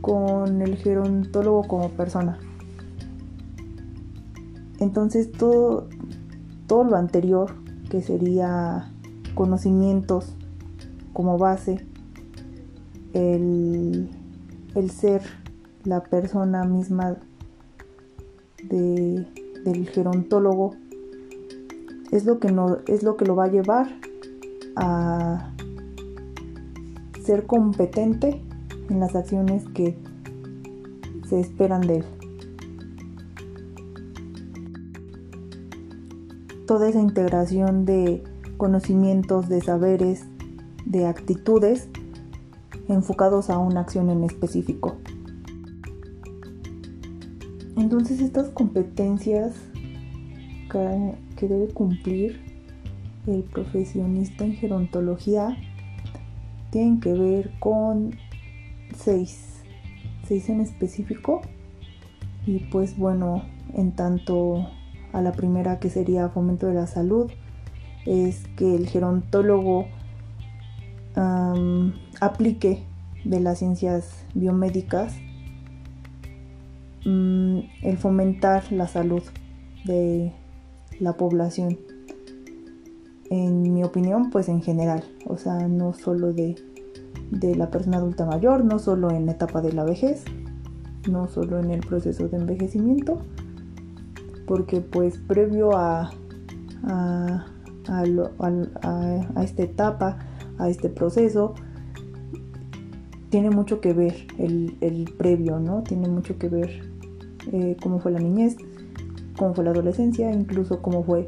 con 0.00 0.62
el 0.62 0.76
gerontólogo 0.76 1.62
como 1.66 1.90
persona. 1.90 2.38
Entonces 4.78 5.32
todo, 5.32 5.88
todo 6.66 6.84
lo 6.84 6.96
anterior, 6.96 7.54
que 7.90 8.02
sería 8.02 8.92
conocimientos 9.34 10.36
como 11.12 11.38
base, 11.38 11.86
el, 13.14 14.10
ser 14.86 15.22
la 15.84 16.02
persona 16.04 16.64
misma 16.64 17.16
de, 18.62 19.26
del 19.64 19.88
gerontólogo, 19.88 20.74
es 22.10 22.24
lo, 22.24 22.38
que 22.38 22.50
no, 22.50 22.78
es 22.86 23.02
lo 23.02 23.16
que 23.16 23.24
lo 23.24 23.36
va 23.36 23.44
a 23.44 23.48
llevar 23.48 23.88
a 24.76 25.52
ser 27.24 27.46
competente 27.46 28.40
en 28.88 29.00
las 29.00 29.14
acciones 29.14 29.64
que 29.74 29.96
se 31.28 31.40
esperan 31.40 31.82
de 31.82 31.96
él. 31.98 32.04
Toda 36.66 36.88
esa 36.88 37.00
integración 37.00 37.84
de 37.84 38.22
conocimientos, 38.56 39.48
de 39.48 39.60
saberes, 39.60 40.24
de 40.86 41.06
actitudes 41.06 41.88
enfocados 42.88 43.50
a 43.50 43.58
una 43.58 43.80
acción 43.80 44.10
en 44.10 44.24
específico. 44.24 44.96
Entonces 47.76 48.20
estas 48.20 48.48
competencias 48.48 49.54
que 51.36 51.48
debe 51.48 51.68
cumplir 51.68 52.40
el 53.26 53.42
profesionista 53.44 54.44
en 54.44 54.54
gerontología 54.54 55.56
tienen 56.70 57.00
que 57.00 57.12
ver 57.12 57.52
con 57.58 58.16
seis, 58.94 59.62
seis 60.26 60.48
en 60.48 60.60
específico. 60.60 61.42
Y 62.46 62.60
pues 62.70 62.96
bueno, 62.96 63.44
en 63.74 63.92
tanto 63.92 64.66
a 65.12 65.20
la 65.22 65.32
primera 65.32 65.78
que 65.78 65.90
sería 65.90 66.28
fomento 66.28 66.66
de 66.66 66.74
la 66.74 66.86
salud, 66.86 67.30
es 68.06 68.46
que 68.56 68.74
el 68.74 68.88
gerontólogo 68.88 69.86
aplique 72.20 72.84
de 73.24 73.40
las 73.40 73.58
ciencias 73.58 74.24
biomédicas 74.34 75.14
mm, 77.04 77.58
el 77.82 77.98
fomentar 77.98 78.70
la 78.72 78.86
salud 78.86 79.22
de 79.84 80.32
la 81.00 81.14
población. 81.14 81.78
En 83.30 83.74
mi 83.74 83.84
opinión, 83.84 84.30
pues 84.30 84.48
en 84.48 84.62
general, 84.62 85.04
o 85.26 85.36
sea, 85.36 85.68
no 85.68 85.92
solo 85.92 86.32
de, 86.32 86.56
la 87.56 87.70
persona 87.70 87.98
adulta 87.98 88.24
mayor, 88.24 88.64
no 88.64 88.78
solo 88.78 89.10
en 89.10 89.26
la 89.26 89.32
etapa 89.32 89.60
de 89.60 89.72
la 89.72 89.84
vejez, 89.84 90.24
no 91.10 91.28
solo 91.28 91.58
en 91.58 91.70
el 91.70 91.80
proceso 91.80 92.28
de 92.28 92.38
envejecimiento, 92.38 93.18
porque 94.46 94.80
pues 94.80 95.18
previo 95.18 95.76
a, 95.76 96.10
a, 96.84 97.44
esta 99.42 99.62
etapa, 99.62 100.18
a 100.58 100.68
este 100.68 100.88
proceso, 100.88 101.54
tiene 103.30 103.50
mucho 103.50 103.80
que 103.80 103.92
ver 103.92 104.26
el, 104.38 105.12
previo, 105.16 105.58
¿no? 105.58 105.82
Tiene 105.82 106.08
mucho 106.08 106.38
que 106.38 106.48
ver 106.48 106.82
eh, 107.52 107.76
cómo 107.82 108.00
fue 108.00 108.10
la 108.12 108.20
niñez, 108.20 108.56
cómo 109.36 109.54
fue 109.54 109.64
la 109.64 109.70
adolescencia, 109.70 110.30
incluso 110.32 110.80
cómo 110.82 111.04
fue 111.04 111.26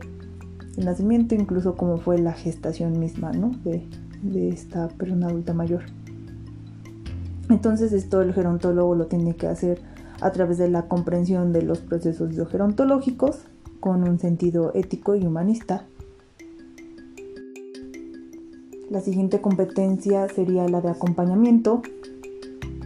el 0.76 0.84
nacimiento, 0.84 1.34
incluso 1.34 1.76
como 1.76 1.98
fue 1.98 2.18
la 2.18 2.32
gestación 2.32 2.98
misma 2.98 3.32
¿no? 3.32 3.52
de, 3.64 3.86
esta 4.48 4.88
persona 4.88 5.28
adulta 5.28 5.54
mayor. 5.54 5.82
Entonces 7.48 7.92
esto 7.92 8.20
el 8.20 8.32
gerontólogo 8.32 8.94
lo 8.94 9.06
tiene 9.06 9.34
que 9.34 9.46
hacer 9.46 9.80
a 10.20 10.30
través 10.30 10.58
de 10.58 10.68
la 10.68 10.86
comprensión 10.88 11.52
de 11.52 11.62
los 11.62 11.80
procesos 11.80 12.28
biogerontológicos 12.28 13.46
con 13.80 14.06
un 14.06 14.18
sentido 14.18 14.72
ético 14.74 15.16
y 15.16 15.26
humanista. 15.26 15.86
La 18.90 19.00
siguiente 19.00 19.40
competencia 19.40 20.28
sería 20.28 20.68
la 20.68 20.80
de 20.80 20.90
acompañamiento, 20.90 21.80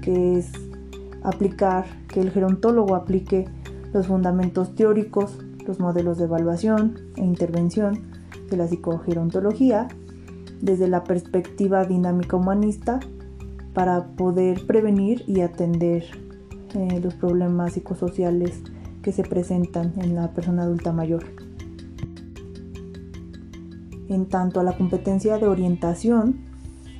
que 0.02 0.38
es 0.38 0.52
aplicar, 1.22 1.86
que 2.08 2.20
el 2.20 2.30
gerontólogo 2.30 2.94
aplique 2.94 3.48
los 3.94 4.06
fundamentos 4.06 4.74
teóricos 4.74 5.38
los 5.66 5.80
modelos 5.80 6.18
de 6.18 6.24
evaluación 6.24 6.98
e 7.16 7.24
intervención 7.24 8.02
de 8.50 8.56
la 8.58 8.68
psicogerontología 8.68 9.88
desde 10.60 10.88
la 10.88 11.04
perspectiva 11.04 11.84
dinámica 11.84 12.36
humanista 12.36 13.00
para 13.72 14.08
poder 14.08 14.66
prevenir 14.66 15.24
y 15.26 15.40
atender 15.40 16.04
eh, 16.74 17.00
los 17.02 17.14
problemas 17.14 17.72
psicosociales 17.72 18.62
que 19.02 19.12
se 19.12 19.22
presentan 19.22 19.94
en 19.96 20.14
la 20.14 20.32
persona 20.32 20.64
adulta 20.64 20.92
mayor. 20.92 21.24
En 24.08 24.26
tanto 24.26 24.60
a 24.60 24.62
la 24.62 24.76
competencia 24.76 25.38
de 25.38 25.48
orientación, 25.48 26.36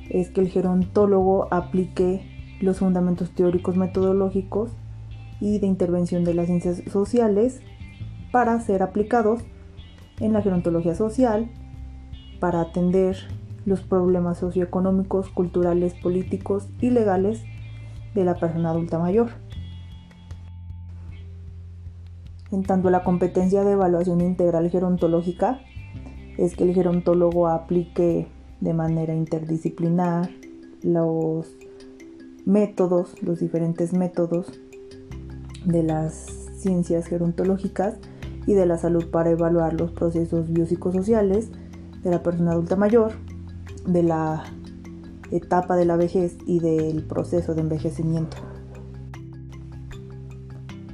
es 0.09 0.29
que 0.29 0.41
el 0.41 0.49
gerontólogo 0.49 1.47
aplique 1.51 2.21
los 2.61 2.79
fundamentos 2.79 3.31
teóricos 3.31 3.75
metodológicos 3.75 4.71
y 5.39 5.59
de 5.59 5.67
intervención 5.67 6.23
de 6.23 6.33
las 6.33 6.47
ciencias 6.47 6.81
sociales 6.91 7.61
para 8.31 8.59
ser 8.59 8.81
aplicados 8.81 9.41
en 10.19 10.33
la 10.33 10.41
gerontología 10.41 10.95
social, 10.95 11.49
para 12.39 12.61
atender 12.61 13.17
los 13.65 13.81
problemas 13.81 14.37
socioeconómicos, 14.37 15.29
culturales, 15.29 15.93
políticos 15.95 16.67
y 16.79 16.89
legales 16.89 17.43
de 18.13 18.23
la 18.23 18.35
persona 18.35 18.69
adulta 18.69 18.99
mayor. 18.99 19.31
En 22.51 22.63
tanto, 22.63 22.89
la 22.89 23.03
competencia 23.03 23.63
de 23.63 23.73
evaluación 23.73 24.21
integral 24.21 24.69
gerontológica 24.69 25.59
es 26.37 26.55
que 26.55 26.63
el 26.63 26.73
gerontólogo 26.73 27.47
aplique 27.47 28.27
de 28.61 28.73
manera 28.73 29.13
interdisciplinar 29.13 30.29
los 30.81 31.55
métodos, 32.45 33.21
los 33.21 33.39
diferentes 33.39 33.93
métodos 33.93 34.47
de 35.65 35.83
las 35.83 36.13
ciencias 36.57 37.07
gerontológicas 37.07 37.95
y 38.47 38.53
de 38.53 38.65
la 38.65 38.77
salud 38.77 39.09
para 39.09 39.31
evaluar 39.31 39.73
los 39.73 39.91
procesos 39.91 40.51
biopsicosociales 40.51 41.49
de 42.03 42.11
la 42.11 42.21
persona 42.21 42.51
adulta 42.51 42.75
mayor, 42.75 43.13
de 43.87 44.03
la 44.03 44.43
etapa 45.31 45.75
de 45.75 45.85
la 45.85 45.95
vejez 45.95 46.37
y 46.45 46.59
del 46.59 47.03
proceso 47.03 47.55
de 47.55 47.61
envejecimiento. 47.61 48.37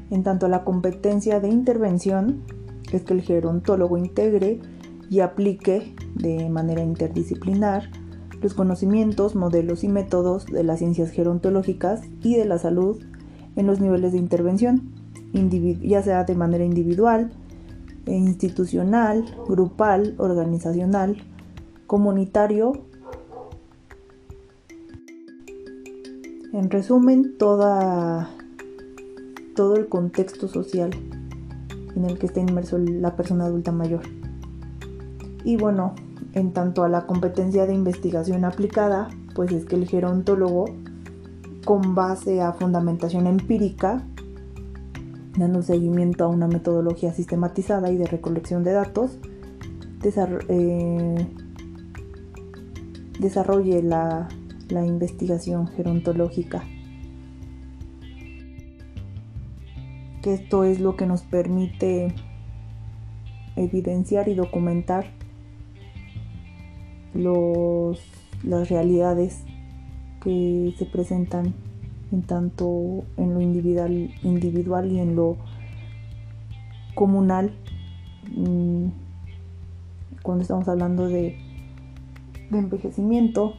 En 0.09 0.23
tanto 0.23 0.45
a 0.45 0.49
la 0.49 0.63
competencia 0.63 1.39
de 1.39 1.49
intervención, 1.49 2.43
es 2.91 3.03
que 3.03 3.13
el 3.13 3.21
gerontólogo 3.21 3.97
integre 3.97 4.59
y 5.11 5.19
aplique 5.19 5.93
de 6.15 6.49
manera 6.49 6.81
interdisciplinar 6.81 7.91
los 8.41 8.53
conocimientos, 8.53 9.35
modelos 9.35 9.83
y 9.83 9.89
métodos 9.89 10.45
de 10.45 10.63
las 10.63 10.79
ciencias 10.79 11.11
gerontológicas 11.11 12.01
y 12.23 12.37
de 12.37 12.45
la 12.45 12.57
salud 12.57 12.97
en 13.57 13.67
los 13.67 13.81
niveles 13.81 14.13
de 14.13 14.19
intervención, 14.19 14.93
ya 15.81 16.01
sea 16.01 16.23
de 16.23 16.33
manera 16.33 16.63
individual, 16.63 17.29
institucional, 18.07 19.25
grupal, 19.49 20.15
organizacional, 20.17 21.17
comunitario. 21.87 22.71
En 26.53 26.69
resumen, 26.69 27.37
toda, 27.37 28.29
todo 29.57 29.75
el 29.75 29.89
contexto 29.89 30.47
social 30.47 30.91
en 31.97 32.05
el 32.05 32.17
que 32.17 32.27
está 32.27 32.39
inmerso 32.39 32.77
la 32.77 33.17
persona 33.17 33.45
adulta 33.45 33.73
mayor. 33.73 34.20
Y 35.43 35.57
bueno, 35.57 35.95
en 36.33 36.53
tanto 36.53 36.83
a 36.83 36.89
la 36.89 37.05
competencia 37.05 37.65
de 37.65 37.73
investigación 37.73 38.45
aplicada, 38.45 39.09
pues 39.35 39.51
es 39.51 39.65
que 39.65 39.75
el 39.75 39.87
gerontólogo, 39.87 40.65
con 41.65 41.95
base 41.95 42.41
a 42.41 42.53
fundamentación 42.53 43.27
empírica, 43.27 44.03
dando 45.37 45.61
seguimiento 45.61 46.25
a 46.25 46.27
una 46.27 46.47
metodología 46.47 47.13
sistematizada 47.13 47.91
y 47.91 47.97
de 47.97 48.07
recolección 48.07 48.63
de 48.63 48.73
datos, 48.73 49.17
eh, 50.49 51.27
desarrolle 53.19 53.83
la, 53.83 54.27
la 54.69 54.85
investigación 54.85 55.67
gerontológica. 55.67 56.63
Que 60.21 60.33
esto 60.33 60.63
es 60.63 60.79
lo 60.79 60.95
que 60.95 61.05
nos 61.05 61.23
permite 61.23 62.13
evidenciar 63.55 64.27
y 64.27 64.35
documentar 64.35 65.20
los, 67.13 67.99
las 68.43 68.69
realidades 68.69 69.43
que 70.23 70.73
se 70.77 70.85
presentan 70.85 71.53
en 72.11 72.23
tanto 72.23 73.03
en 73.17 73.33
lo 73.33 73.41
individual, 73.41 74.11
individual 74.23 74.91
y 74.91 74.99
en 74.99 75.15
lo 75.15 75.37
comunal 76.93 77.53
mm, 78.35 78.87
cuando 80.21 80.41
estamos 80.43 80.67
hablando 80.67 81.07
de, 81.07 81.37
de 82.49 82.57
envejecimiento, 82.57 83.55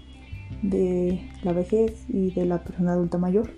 de 0.63 1.29
la 1.43 1.53
vejez 1.53 2.05
y 2.09 2.31
de 2.33 2.45
la 2.45 2.63
persona 2.63 2.93
adulta 2.93 3.19
mayor. 3.19 3.51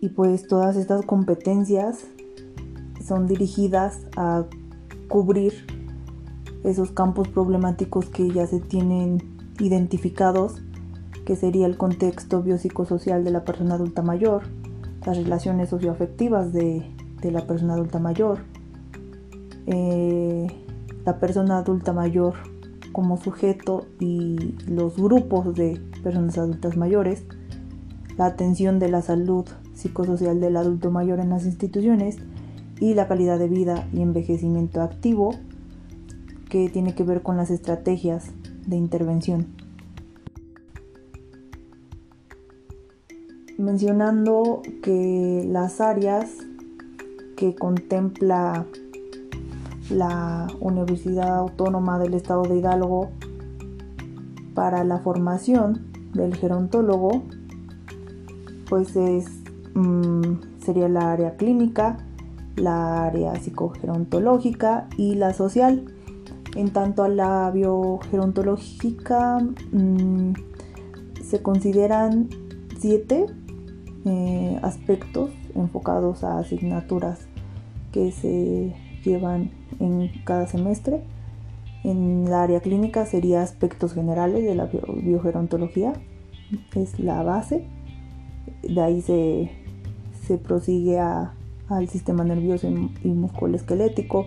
Y 0.00 0.08
pues 0.08 0.46
todas 0.48 0.76
estas 0.76 1.04
competencias 1.04 2.06
son 3.06 3.26
dirigidas 3.26 4.06
a 4.16 4.46
cubrir 5.08 5.81
esos 6.64 6.90
campos 6.90 7.28
problemáticos 7.28 8.08
que 8.08 8.30
ya 8.30 8.46
se 8.46 8.60
tienen 8.60 9.18
identificados 9.58 10.62
que 11.24 11.36
sería 11.36 11.66
el 11.66 11.76
contexto 11.76 12.42
biopsicosocial 12.42 13.24
de 13.24 13.30
la 13.30 13.44
persona 13.44 13.74
adulta 13.74 14.02
mayor, 14.02 14.42
las 15.06 15.16
relaciones 15.16 15.68
socioafectivas 15.68 16.52
de, 16.52 16.84
la 17.22 17.46
persona 17.46 17.74
adulta 17.74 17.98
mayor, 17.98 18.38
eh, 19.66 20.48
la 21.04 21.18
persona 21.18 21.58
adulta 21.58 21.92
mayor 21.92 22.34
como 22.90 23.16
sujeto 23.16 23.86
y 24.00 24.56
los 24.66 24.96
grupos 24.96 25.54
de 25.54 25.80
personas 26.02 26.36
adultas 26.38 26.76
mayores, 26.76 27.24
la 28.18 28.26
atención 28.26 28.78
de 28.78 28.88
la 28.88 29.02
salud 29.02 29.46
psicosocial 29.74 30.40
del 30.40 30.56
adulto 30.56 30.90
mayor 30.90 31.20
en 31.20 31.30
las 31.30 31.46
instituciones 31.46 32.18
y 32.80 32.94
la 32.94 33.06
calidad 33.06 33.38
de 33.38 33.48
vida 33.48 33.88
y 33.92 34.02
envejecimiento 34.02 34.82
activo 34.82 35.34
que 36.52 36.68
tiene 36.68 36.94
que 36.94 37.02
ver 37.02 37.22
con 37.22 37.38
las 37.38 37.50
estrategias 37.50 38.26
de 38.66 38.76
intervención. 38.76 39.46
mencionando 43.62 44.62
que 44.82 45.46
las 45.48 45.80
áreas 45.80 46.28
que 47.36 47.54
contempla 47.54 48.66
la 49.88 50.48
Universidad 50.58 51.36
Autónoma 51.36 52.00
del 52.00 52.14
Estado 52.14 52.42
de 52.42 52.56
Hidalgo 52.56 53.10
para 54.54 54.82
la 54.82 54.98
formación 54.98 55.86
del 56.12 56.34
gerontólogo, 56.34 57.22
pues 58.68 58.96
es, 58.96 59.26
mm, 59.74 60.60
sería 60.64 60.88
la 60.88 61.12
área 61.12 61.36
clínica, 61.36 61.98
la 62.56 63.04
área 63.04 63.36
psicogerontológica 63.36 64.88
y 64.96 65.14
la 65.14 65.34
social. 65.34 65.84
En 66.54 66.70
tanto 66.70 67.02
a 67.02 67.08
la 67.08 67.50
biogerontológica 67.50 69.38
mm, 69.72 70.32
se 71.22 71.40
consideran 71.40 72.28
siete 72.78 73.26
eh, 74.04 74.58
aspectos 74.62 75.30
enfocados 75.54 76.24
a 76.24 76.38
asignaturas 76.38 77.20
que 77.92 78.10
se 78.12 78.74
llevan 79.04 79.50
en 79.80 80.10
cada 80.24 80.46
semestre. 80.46 81.02
En 81.84 82.28
la 82.28 82.42
área 82.42 82.60
clínica 82.60 83.06
sería 83.06 83.42
aspectos 83.42 83.94
generales 83.94 84.44
de 84.44 84.54
la 84.54 84.66
biogerontología, 84.66 85.94
es 86.74 86.98
la 86.98 87.22
base. 87.22 87.64
De 88.62 88.80
ahí 88.80 89.02
se, 89.02 89.50
se 90.26 90.38
prosigue 90.38 90.98
al 90.98 91.88
sistema 91.88 92.24
nervioso 92.24 92.68
y 92.68 93.08
musculoesquelético, 93.08 94.26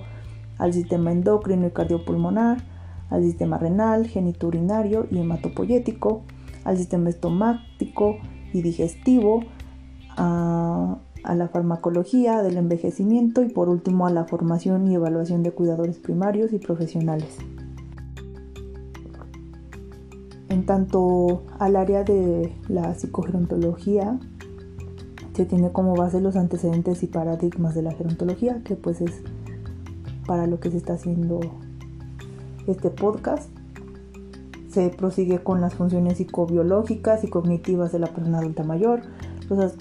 al 0.58 0.74
sistema 0.74 1.12
endocrino 1.12 1.68
y 1.68 1.72
cardiopulmonar, 1.72 2.58
al 3.10 3.24
sistema 3.24 3.58
renal, 3.58 4.08
geniturinario 4.08 5.08
y 5.12 5.20
hematopoyético, 5.20 6.24
al 6.64 6.78
sistema 6.78 7.10
estomático 7.10 8.18
y 8.54 8.62
digestivo, 8.62 9.42
a, 10.18 10.98
a, 11.24 11.36
la 11.36 11.48
farmacología 11.50 12.42
del 12.42 12.58
envejecimiento 12.58 13.44
y 13.44 13.50
por 13.50 13.70
último 13.70 14.08
a 14.08 14.12
la 14.12 14.26
formación 14.26 14.88
y 14.88 14.96
evaluación 14.96 15.44
de 15.44 15.52
cuidadores 15.52 16.00
primarios 16.00 16.54
y 16.54 16.60
profesionales. 16.60 17.38
En 20.50 20.66
tanto 20.66 21.44
al 21.60 21.76
área 21.76 22.04
de 22.04 22.56
la 22.70 22.94
psicogerontología, 22.96 24.20
se 25.36 25.46
tiene 25.46 25.72
como 25.72 25.96
base 25.96 26.22
los 26.22 26.38
antecedentes 26.38 27.04
y 27.04 27.08
paradigmas 27.08 27.76
de 27.76 27.82
la 27.82 27.92
gerontología, 27.92 28.62
que 28.64 28.76
pues 28.76 29.02
es 29.02 29.22
para 30.26 30.48
lo 30.48 30.60
que 30.60 30.72
se 30.72 30.78
está 30.78 30.94
haciendo 30.94 31.40
este 32.68 32.90
podcast. 32.90 33.50
Se 34.70 34.90
prosigue 34.90 35.40
con 35.40 35.62
las 35.62 35.76
funciones 35.76 36.18
psicobiológicas 36.18 37.24
y 37.24 37.30
cognitivas 37.30 37.92
de 37.92 38.00
la 38.00 38.08
persona 38.08 38.40
adulta 38.40 38.64
mayor, 38.64 39.02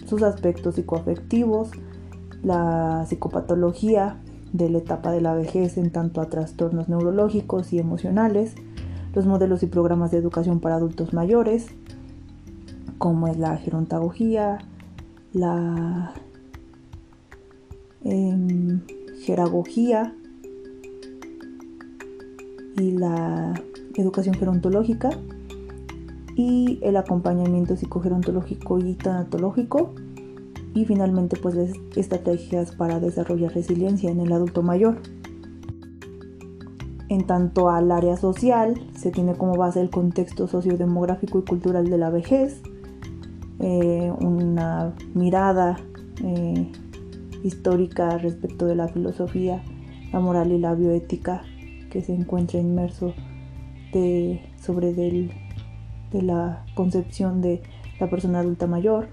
sus 0.07 0.22
aspectos 0.22 0.76
psicoafectivos, 0.76 1.70
la 2.42 3.04
psicopatología 3.09 4.20
de 4.52 4.70
la 4.70 4.78
etapa 4.78 5.11
de 5.11 5.20
la 5.20 5.35
vejez 5.35 5.78
en 5.78 5.90
tanto 5.90 6.20
a 6.20 6.28
trastornos 6.28 6.88
neurológicos 6.88 7.72
y 7.72 7.80
emocionales, 7.80 8.54
los 9.14 9.26
modelos 9.26 9.62
y 9.62 9.66
programas 9.66 10.12
de 10.12 10.18
educación 10.18 10.61
para 10.61 10.76
adultos 10.76 11.12
mayores, 11.12 11.66
como 12.98 13.26
es 13.26 13.37
la 13.37 13.57
gerontagogía, 13.57 14.59
la 15.33 16.12
eh, 18.04 18.80
y 22.76 22.92
la 22.92 23.54
educación 23.94 24.34
gerontológica 24.34 25.10
y 26.37 26.78
el 26.82 26.96
acompañamiento 26.96 27.76
psicogerontológico 27.76 28.78
y 28.78 28.94
tanatológico 28.94 29.94
y 30.74 30.84
finalmente 30.84 31.37
pues 31.37 31.54
las 31.54 31.70
estrategias 31.96 32.72
para 32.72 32.98
desarrollar 32.98 33.54
resiliencia 33.54 34.10
en 34.10 34.20
el 34.20 34.32
adulto 34.32 34.62
mayor. 34.62 34.98
En 37.08 37.26
tanto 37.26 37.70
al 37.70 37.92
área 37.92 38.16
social, 38.16 38.80
se 38.96 39.12
tiene 39.12 39.34
como 39.34 39.56
base 39.56 39.80
el 39.80 39.90
contexto 39.90 40.48
sociodemográfico 40.48 41.38
y 41.38 41.42
cultural 41.42 41.88
de 41.88 41.98
la 41.98 42.10
vejez, 42.10 42.60
eh, 43.60 44.12
una 44.20 44.94
mirada 45.14 45.76
eh, 46.24 46.72
histórica 47.44 48.18
respecto 48.18 48.66
de 48.66 48.74
la 48.74 48.88
filosofía, 48.88 49.62
la 50.12 50.18
moral 50.18 50.50
y 50.50 50.58
la 50.58 50.74
bioética 50.74 51.42
que 51.94 52.02
se 52.02 52.12
encuentra 52.12 52.59
inmerso 52.59 53.14
de, 53.92 54.42
sobre 54.61 54.92
de 54.92 56.22
la 56.22 56.64
concepción 56.74 57.40
de 57.40 57.62
la 58.00 58.11
persona 58.11 58.40
adulta 58.40 58.66
mayor, 58.66 59.07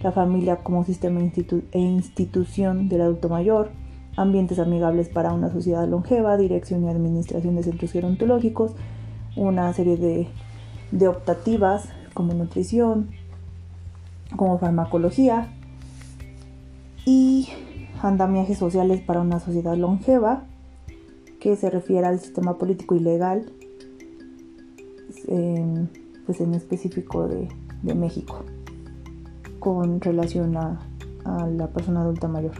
la 0.00 0.12
familia 0.12 0.58
como 0.58 0.84
sistema 0.84 1.20
e 1.20 1.78
institución 1.80 2.88
del 2.88 3.00
adulto 3.00 3.28
mayor, 3.28 3.70
ambientes 4.16 4.60
amigables 4.60 5.08
para 5.08 5.32
una 5.32 5.50
sociedad 5.50 5.88
longeva, 5.88 6.36
dirección 6.36 6.84
y 6.84 6.88
administración 6.88 7.56
de 7.56 7.64
centros 7.64 7.90
gerontológicos, 7.90 8.70
una 9.34 9.72
serie 9.72 9.96
de, 9.96 10.28
de 10.92 11.08
optativas 11.08 11.88
como 12.14 12.34
nutrición, 12.34 13.10
como 14.36 14.60
farmacología 14.60 15.48
y 17.04 17.48
andamiajes 18.00 18.58
sociales 18.58 19.00
para 19.00 19.22
una 19.22 19.40
sociedad 19.40 19.76
longeva, 19.76 20.44
que 21.40 21.56
se 21.56 21.70
refiere 21.70 22.06
al 22.06 22.20
sistema 22.20 22.58
político 22.58 22.94
y 22.94 23.00
legal, 23.00 23.52
pues 26.26 26.40
en 26.40 26.54
específico 26.54 27.28
de, 27.28 27.48
México, 27.94 28.44
con 29.58 30.00
relación 30.00 30.56
a, 30.56 30.80
a 31.24 31.46
la 31.46 31.68
persona 31.68 32.02
adulta 32.02 32.28
mayor. 32.28 32.54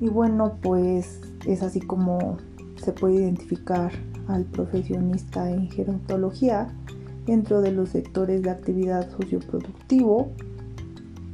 Y 0.00 0.08
bueno, 0.08 0.58
pues 0.60 1.20
es 1.46 1.62
así 1.62 1.80
como 1.80 2.36
se 2.76 2.92
puede 2.92 3.16
identificar 3.16 3.92
al 4.28 4.44
profesionista 4.44 5.50
en 5.50 5.70
gerontología 5.70 6.68
dentro 7.26 7.62
de 7.62 7.72
los 7.72 7.90
sectores 7.90 8.42
de 8.42 8.50
actividad 8.50 9.10
socioproductivo, 9.10 10.32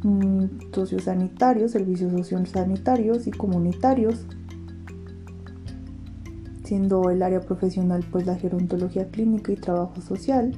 mm, 0.02 0.44
sociosanitarios, 0.72 1.72
servicios 1.72 2.12
sociosanitarios 2.12 3.26
y 3.26 3.30
comunitarios, 3.30 4.26
siendo 6.70 7.10
el 7.10 7.20
área 7.24 7.40
profesional 7.40 8.04
pues 8.12 8.26
la 8.26 8.36
gerontología 8.36 9.08
clínica 9.08 9.50
y 9.50 9.56
trabajo 9.56 10.00
social. 10.00 10.52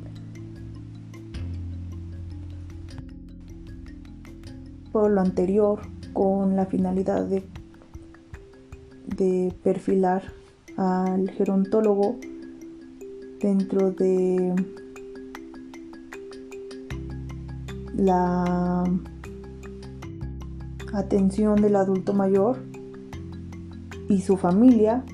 Por 4.92 5.10
lo 5.10 5.22
anterior, 5.22 5.80
con 6.12 6.54
la 6.54 6.66
finalidad 6.66 7.24
de, 7.24 7.42
de 9.06 9.54
perfilar 9.62 10.22
al 10.76 11.30
gerontólogo 11.30 12.18
dentro 13.40 13.92
de 13.92 14.54
la 17.96 18.84
atención 20.92 21.62
del 21.62 21.74
adulto 21.76 22.12
mayor 22.12 22.58
y 24.10 24.20
su 24.20 24.36
familia 24.36 25.06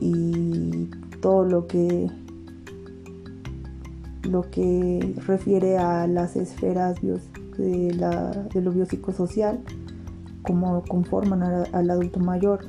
y 0.00 0.90
todo 1.20 1.44
lo 1.44 1.66
que 1.66 2.10
lo 4.22 4.50
que 4.50 5.14
refiere 5.26 5.78
a 5.78 6.06
las 6.06 6.36
esferas 6.36 7.00
de, 7.00 7.10
lo 8.54 8.72
biopsicosocial 8.72 9.60
como 10.42 10.82
conforman 10.82 11.42
al 11.42 11.90
adulto 11.90 12.20
mayor 12.20 12.60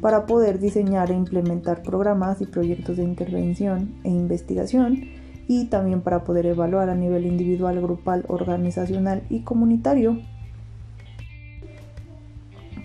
para 0.00 0.26
poder 0.26 0.58
diseñar 0.58 1.10
e 1.10 1.14
implementar 1.14 1.82
programas 1.82 2.40
y 2.40 2.46
proyectos 2.46 2.96
de 2.96 3.04
intervención 3.04 3.94
e 4.04 4.08
investigación 4.08 5.04
y 5.46 5.66
también 5.66 6.00
para 6.00 6.24
poder 6.24 6.46
evaluar 6.46 6.90
a 6.90 6.94
nivel 6.94 7.26
individual, 7.26 7.80
grupal, 7.80 8.24
organizacional 8.28 9.24
y 9.28 9.40
comunitario, 9.40 10.18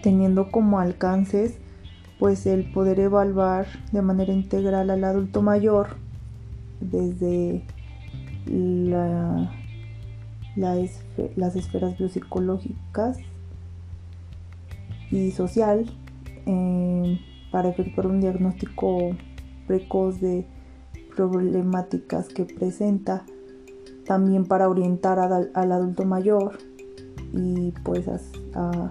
teniendo 0.02 0.52
como 0.52 0.80
alcances 0.80 1.60
pues 2.26 2.48
el 2.48 2.72
poder 2.72 3.00
evaluar 3.00 3.68
de 3.92 4.02
manera 4.02 4.34
integral 4.34 4.90
al 4.90 5.04
adulto 5.04 5.44
mayor 5.44 5.90
desde 6.82 7.64
las 11.36 11.56
esferas 11.56 11.96
biopsicológicas 12.00 13.20
y 15.12 15.30
social 15.34 15.86
eh, 16.48 17.20
para 17.52 17.70
efectuar 17.70 18.08
un 18.08 18.22
diagnóstico 18.22 19.16
precoz 19.68 20.20
de 20.20 20.48
problemáticas 21.16 22.28
que 22.30 22.46
presenta, 22.46 23.24
también 24.08 24.46
para 24.46 24.68
orientar 24.68 25.20
al, 25.20 25.72
adulto 25.72 26.06
mayor 26.06 26.58
y 27.34 27.72
pues 27.84 28.08
a, 28.08 28.90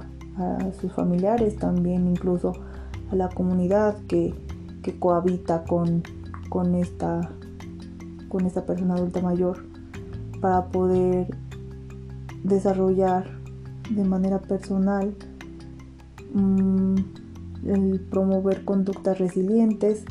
sus 0.80 0.92
familiares, 0.92 1.56
también 1.56 2.06
incluso 2.06 2.52
a 3.10 3.16
la 3.16 3.28
comunidad 3.28 3.96
que, 4.06 4.34
cohabita 4.98 5.64
con, 5.64 6.02
con, 6.50 6.74
esta, 6.74 7.30
con 8.28 8.44
esta 8.44 8.66
persona 8.66 8.94
adulta 8.94 9.22
mayor 9.22 9.64
para 10.40 10.66
poder 10.66 11.34
desarrollar 12.42 13.26
de 13.90 14.04
manera 14.04 14.40
personal 14.40 15.14
mm, 16.34 16.96
el 17.66 18.00
promover 18.10 18.64
conductas 18.64 19.18
resilientes, 19.18 20.04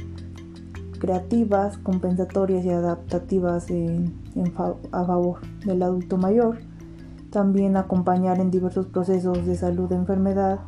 creativas, 1.00 1.78
compensatorias 1.78 2.66
y 2.66 2.70
adaptativas 2.70 3.68
a 4.92 5.06
favor 5.06 5.40
del 5.66 5.84
adulto 5.84 6.18
mayor. 6.18 6.60
También 7.30 7.78
acompañar 7.78 8.40
en 8.40 8.52
diversos 8.52 8.88
procesos 8.88 9.46
de 9.46 9.56
salud, 9.56 9.90
de 9.90 9.96
enfermedad 9.96 10.60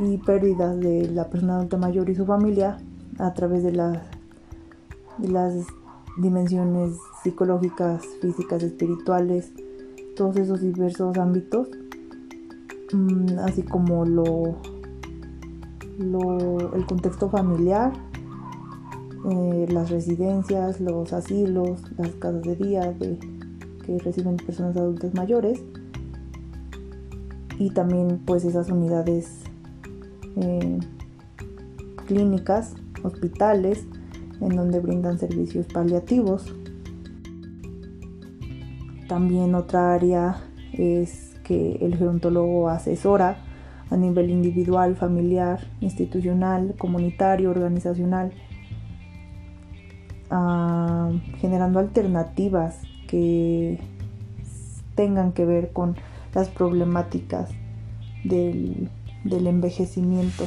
y 0.00 0.16
pérdidas 0.16 0.80
de 0.80 1.10
la 1.10 1.28
persona 1.28 1.56
adulta 1.56 1.76
mayor 1.76 2.08
y 2.08 2.14
su 2.14 2.24
familia 2.24 2.78
a 3.18 3.34
través 3.34 3.62
de 3.62 3.72
las, 3.72 3.98
dimensiones 6.18 6.96
psicológicas, 7.22 8.04
físicas, 8.20 8.62
espirituales, 8.62 9.52
todos 10.16 10.36
esos 10.36 10.60
diversos 10.60 11.16
ámbitos, 11.18 11.68
mm, 12.92 13.38
así 13.40 13.62
como 13.62 14.04
lo, 14.04 14.56
el 16.74 16.86
contexto 16.86 17.30
familiar, 17.30 17.92
eh, 19.30 19.66
las 19.70 19.90
residencias, 19.90 20.80
los 20.80 21.12
asilos, 21.12 21.82
las 21.96 22.10
casas 22.16 22.42
de 22.42 22.56
día 22.56 22.96
que 22.98 23.98
reciben 23.98 24.36
personas 24.36 24.76
adultas 24.76 25.14
mayores 25.14 25.62
y 27.58 27.70
también 27.70 28.20
pues 28.24 28.44
esas 28.44 28.70
unidades 28.70 29.49
eh, 30.36 30.78
clínicas, 32.06 32.74
hospitales, 33.02 33.86
en 34.40 34.56
donde 34.56 34.80
brindan 34.80 35.18
servicios 35.18 35.66
paliativos. 35.66 36.54
También 39.08 39.54
otra 39.54 39.94
área 39.94 40.42
es 40.72 41.36
que 41.44 41.76
el 41.80 41.96
gerontólogo 41.96 42.68
asesora 42.68 43.38
a 43.90 43.96
nivel 43.96 44.30
individual, 44.30 44.94
familiar, 44.96 45.66
institucional, 45.80 46.74
comunitario, 46.78 47.50
organizacional, 47.50 48.32
ah, 50.30 51.10
generando 51.38 51.80
alternativas 51.80 52.78
que 53.08 53.80
tengan 54.94 55.32
que 55.32 55.44
ver 55.44 55.72
con 55.72 55.96
las 56.34 56.48
problemáticas 56.48 57.50
del, 58.22 58.88
del 59.24 59.46
envejecimiento. 59.46 60.44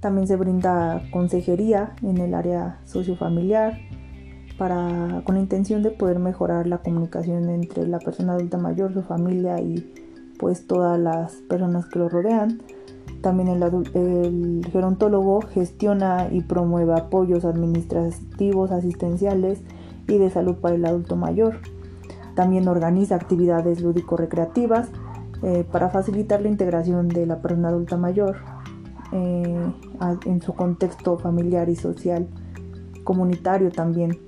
También 0.00 0.26
se 0.26 0.36
brinda 0.36 1.02
consejería 1.10 1.94
en 2.02 2.18
el 2.18 2.34
área 2.34 2.80
sociofamiliar 2.84 3.78
para, 4.58 5.22
con 5.24 5.34
la 5.34 5.40
intención 5.40 5.82
de 5.82 5.90
poder 5.90 6.18
mejorar 6.18 6.66
la 6.66 6.78
comunicación 6.78 7.48
entre 7.50 7.86
la 7.86 7.98
persona 7.98 8.34
adulta 8.34 8.58
mayor, 8.58 8.92
su 8.92 9.02
familia 9.02 9.60
y 9.60 9.92
pues 10.38 10.66
todas 10.66 10.98
las 10.98 11.32
personas 11.48 11.86
que 11.86 11.98
lo 11.98 12.08
rodean. 12.08 12.62
También 13.22 13.48
el, 13.48 13.62
el 13.94 14.66
gerontólogo 14.70 15.40
gestiona 15.40 16.28
y 16.30 16.42
promueve 16.42 16.94
apoyos 16.94 17.44
administrativos, 17.44 18.70
asistenciales 18.70 19.62
y 20.06 20.18
de 20.18 20.30
salud 20.30 20.56
para 20.56 20.76
el 20.76 20.84
adulto 20.84 21.16
mayor. 21.16 21.58
También 22.34 22.68
organiza 22.68 23.16
actividades 23.16 23.80
lúdico-recreativas 23.80 24.88
eh, 25.46 25.62
para 25.62 25.90
facilitar 25.90 26.42
la 26.42 26.48
integración 26.48 27.06
de 27.06 27.24
la 27.24 27.40
persona 27.40 27.68
adulta 27.68 27.96
mayor 27.96 28.38
eh, 29.12 29.72
en 30.24 30.42
su 30.42 30.54
contexto 30.54 31.18
familiar 31.18 31.68
y 31.68 31.76
social, 31.76 32.26
comunitario 33.04 33.70
también. 33.70 34.18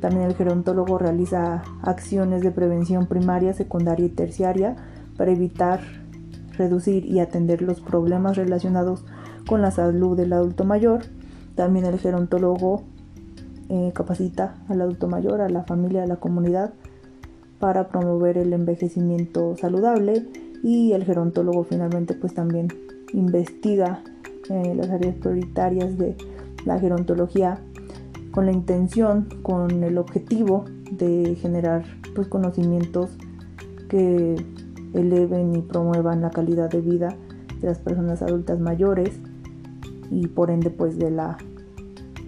También 0.00 0.24
el 0.24 0.34
gerontólogo 0.34 0.98
realiza 0.98 1.62
acciones 1.82 2.42
de 2.42 2.50
prevención 2.50 3.06
primaria, 3.06 3.52
secundaria 3.52 4.06
y 4.06 4.08
terciaria 4.08 4.74
para 5.16 5.30
evitar, 5.30 5.82
reducir 6.58 7.06
y 7.06 7.20
atender 7.20 7.62
los 7.62 7.80
problemas 7.80 8.36
relacionados 8.36 9.04
con 9.46 9.62
la 9.62 9.70
salud 9.70 10.16
del 10.16 10.32
adulto 10.32 10.64
mayor. 10.64 11.02
También 11.54 11.86
el 11.86 12.00
gerontólogo 12.00 12.82
eh, 13.68 13.92
capacita 13.94 14.56
al 14.68 14.80
adulto 14.80 15.06
mayor, 15.06 15.42
a 15.42 15.48
la 15.48 15.62
familia, 15.62 16.02
a 16.02 16.06
la 16.06 16.16
comunidad 16.16 16.74
para 17.60 17.86
promover 17.86 18.36
el 18.36 18.52
envejecimiento 18.52 19.56
saludable 19.56 20.26
y 20.62 20.92
el 20.92 21.04
gerontólogo 21.04 21.64
finalmente 21.64 22.14
pues 22.14 22.34
también 22.34 22.68
investiga 23.12 24.02
eh, 24.50 24.74
las 24.74 24.90
áreas 24.90 25.16
prioritarias 25.16 25.96
de 25.98 26.16
la 26.64 26.78
gerontología 26.78 27.60
con 28.30 28.46
la 28.46 28.52
intención, 28.52 29.28
con 29.42 29.82
el 29.82 29.98
objetivo 29.98 30.64
de 30.90 31.36
generar 31.40 31.84
pues, 32.14 32.28
conocimientos 32.28 33.16
que 33.88 34.36
eleven 34.92 35.54
y 35.54 35.62
promuevan 35.62 36.20
la 36.20 36.30
calidad 36.30 36.70
de 36.70 36.80
vida 36.80 37.16
de 37.60 37.68
las 37.68 37.78
personas 37.78 38.22
adultas 38.22 38.60
mayores 38.60 39.10
y 40.10 40.26
por 40.28 40.50
ende 40.50 40.70
pues 40.70 40.98
de 40.98 41.10
la, 41.10 41.38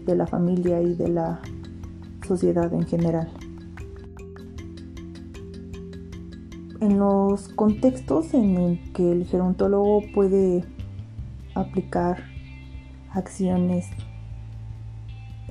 de 0.06 0.16
la 0.16 0.26
familia 0.26 0.80
y 0.80 0.94
de 0.94 1.08
la 1.08 1.40
sociedad 2.26 2.72
en 2.72 2.86
general. 2.86 3.28
En 6.80 6.98
los 6.98 7.48
contextos 7.48 8.34
en 8.34 8.92
que 8.92 9.10
el 9.10 9.26
gerontólogo 9.26 10.02
puede 10.14 10.64
aplicar 11.54 12.24
acciones 13.12 13.88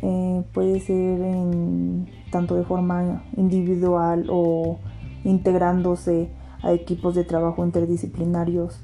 eh, 0.02 0.44
puede 0.54 0.80
ser 0.80 1.22
en, 1.22 2.08
tanto 2.32 2.56
de 2.56 2.64
forma 2.64 3.24
individual 3.36 4.28
o 4.30 4.78
integrándose 5.24 6.30
a 6.62 6.72
equipos 6.72 7.16
de 7.16 7.24
trabajo 7.24 7.66
interdisciplinarios 7.66 8.80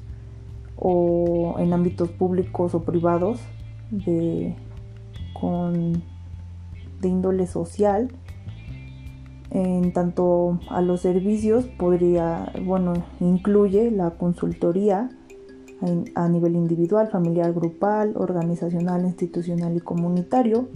o 0.76 1.54
en 1.58 1.72
ámbitos 1.72 2.10
públicos 2.10 2.74
o 2.74 2.82
privados 2.82 3.40
de, 3.90 4.56
con, 5.40 6.02
de 7.00 7.08
índole 7.08 7.46
social 7.46 8.10
en 9.54 9.92
tanto 9.92 10.58
a 10.68 10.82
los 10.82 11.00
servicios 11.00 11.64
podría, 11.64 12.52
bueno, 12.66 12.92
incluye 13.20 13.92
la 13.92 14.10
consultoría 14.10 15.08
a 16.14 16.28
nivel 16.28 16.56
individual, 16.56 17.08
familiar, 17.08 17.52
grupal, 17.52 18.14
organizacional, 18.16 19.04
institucional 19.04 19.76
y 19.76 19.80
comunitario, 19.80 20.68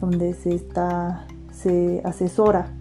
donde 0.00 0.32
se 0.34 0.54
está, 0.54 1.26
se 1.50 2.02
asesora, 2.04 2.72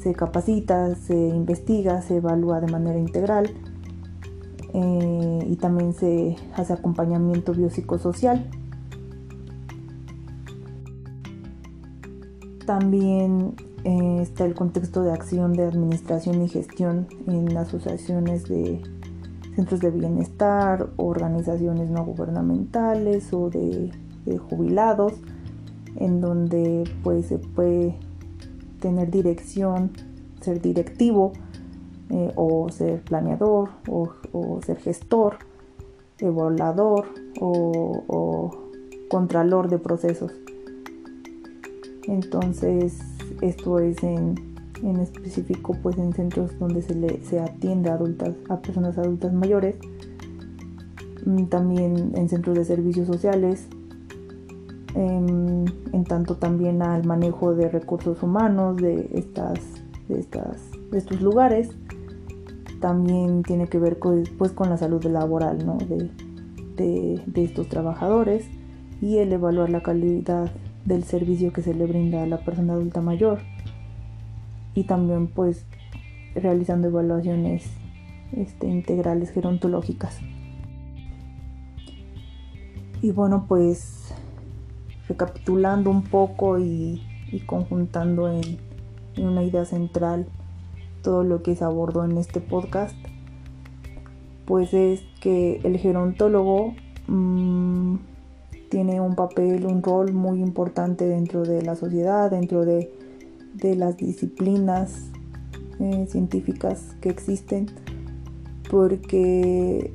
se 0.00 0.12
capacita, 0.12 0.94
se 0.94 1.16
investiga, 1.16 2.00
se 2.02 2.18
evalúa 2.18 2.60
de 2.60 2.70
manera 2.70 2.98
integral 2.98 3.50
eh, 4.74 5.46
y 5.48 5.56
también 5.56 5.92
se 5.92 6.36
hace 6.54 6.72
acompañamiento 6.72 7.52
biopsicosocial. 7.52 8.48
También 12.64 13.54
eh, 13.86 14.18
está 14.20 14.44
el 14.44 14.54
contexto 14.54 15.04
de 15.04 15.12
acción 15.12 15.52
de 15.52 15.62
administración 15.62 16.42
y 16.42 16.48
gestión 16.48 17.06
en 17.28 17.56
asociaciones 17.56 18.48
de 18.48 18.82
centros 19.54 19.78
de 19.78 19.92
bienestar, 19.92 20.88
organizaciones 20.96 21.88
no 21.88 22.04
gubernamentales 22.04 23.32
o 23.32 23.48
de, 23.48 23.92
jubilados, 24.50 25.12
en 25.94 26.20
donde 26.20 26.82
pues 27.04 27.26
se 27.26 27.38
puede 27.38 27.96
tener 28.80 29.08
dirección, 29.12 29.92
ser 30.40 30.60
directivo 30.60 31.32
eh, 32.10 32.32
o 32.34 32.68
ser 32.70 33.02
planeador 33.02 33.70
o, 33.88 34.10
ser 34.66 34.78
gestor, 34.78 35.36
evaluador 36.18 37.06
o, 37.40 38.02
o 38.08 38.50
contralor 39.08 39.68
de 39.70 39.78
procesos. 39.78 40.32
Entonces 42.08 43.15
esto 43.40 43.78
es 43.78 44.02
en, 44.02 44.34
específico 45.00 45.76
pues 45.82 45.96
en 45.98 46.12
centros 46.12 46.58
donde 46.58 46.82
se, 46.82 46.94
le, 46.94 47.22
se 47.22 47.40
atiende 47.40 47.90
a, 47.90 47.94
adultas, 47.94 48.34
a 48.48 48.60
personas 48.60 48.98
adultas 48.98 49.32
mayores, 49.32 49.76
mm, 51.24 51.44
también 51.46 52.12
en 52.14 52.28
centros 52.28 52.56
de 52.56 52.64
servicios 52.64 53.06
sociales, 53.06 53.68
en, 54.94 55.64
tanto 56.08 56.36
también 56.36 56.82
al 56.82 57.04
manejo 57.04 57.54
de 57.54 57.68
recursos 57.68 58.22
humanos 58.22 58.76
de, 58.76 59.10
estas, 59.12 59.58
de, 60.08 60.20
estas, 60.20 60.70
de 60.90 60.98
estos 60.98 61.20
lugares. 61.20 61.70
También 62.80 63.42
tiene 63.42 63.66
que 63.66 63.78
ver 63.78 63.98
con, 63.98 64.22
pues, 64.38 64.52
con 64.52 64.70
la 64.70 64.76
salud 64.76 65.02
laboral 65.04 65.58
de, 66.76 67.20
de 67.26 67.44
estos 67.44 67.68
trabajadores 67.68 68.46
y 69.00 69.18
el 69.18 69.32
evaluar 69.32 69.70
la 69.70 69.82
calidad 69.82 70.50
del 70.86 71.04
servicio 71.04 71.52
que 71.52 71.62
se 71.62 71.74
le 71.74 71.84
brinda 71.86 72.22
a 72.22 72.26
la 72.26 72.38
persona 72.38 72.72
adulta 72.72 73.00
mayor 73.00 73.40
y 74.74 74.84
también 74.84 75.26
pues 75.26 75.66
realizando 76.34 76.88
evaluaciones 76.88 77.68
este, 78.32 78.68
integrales 78.68 79.30
gerontológicas. 79.30 80.20
Y 83.02 83.10
bueno, 83.10 83.44
pues 83.46 84.14
recapitulando 85.08 85.90
un 85.90 86.02
poco 86.02 86.58
y, 86.58 87.02
conjuntando 87.46 88.30
en, 88.30 88.58
una 89.18 89.42
idea 89.42 89.64
central 89.64 90.26
todo 91.02 91.24
lo 91.24 91.42
que 91.42 91.56
se 91.56 91.64
abordó 91.64 92.04
en 92.04 92.18
este 92.18 92.40
podcast, 92.40 92.96
pues 94.44 94.74
es 94.74 95.02
que 95.20 95.60
el 95.64 95.78
gerontólogo 95.78 96.74
mm, 97.06 97.96
tiene 98.68 99.00
un 99.00 99.14
papel, 99.14 99.64
un 99.66 99.82
rol 99.82 100.12
muy 100.12 100.40
importante 100.40 101.06
dentro 101.06 101.42
de 101.42 101.62
la 101.62 101.76
sociedad, 101.76 102.30
dentro 102.30 102.64
de, 102.64 102.90
las 103.62 103.96
disciplinas 103.96 105.10
eh, 105.80 106.06
científicas 106.08 106.94
que 107.00 107.08
existen, 107.08 107.66
porque 108.70 109.94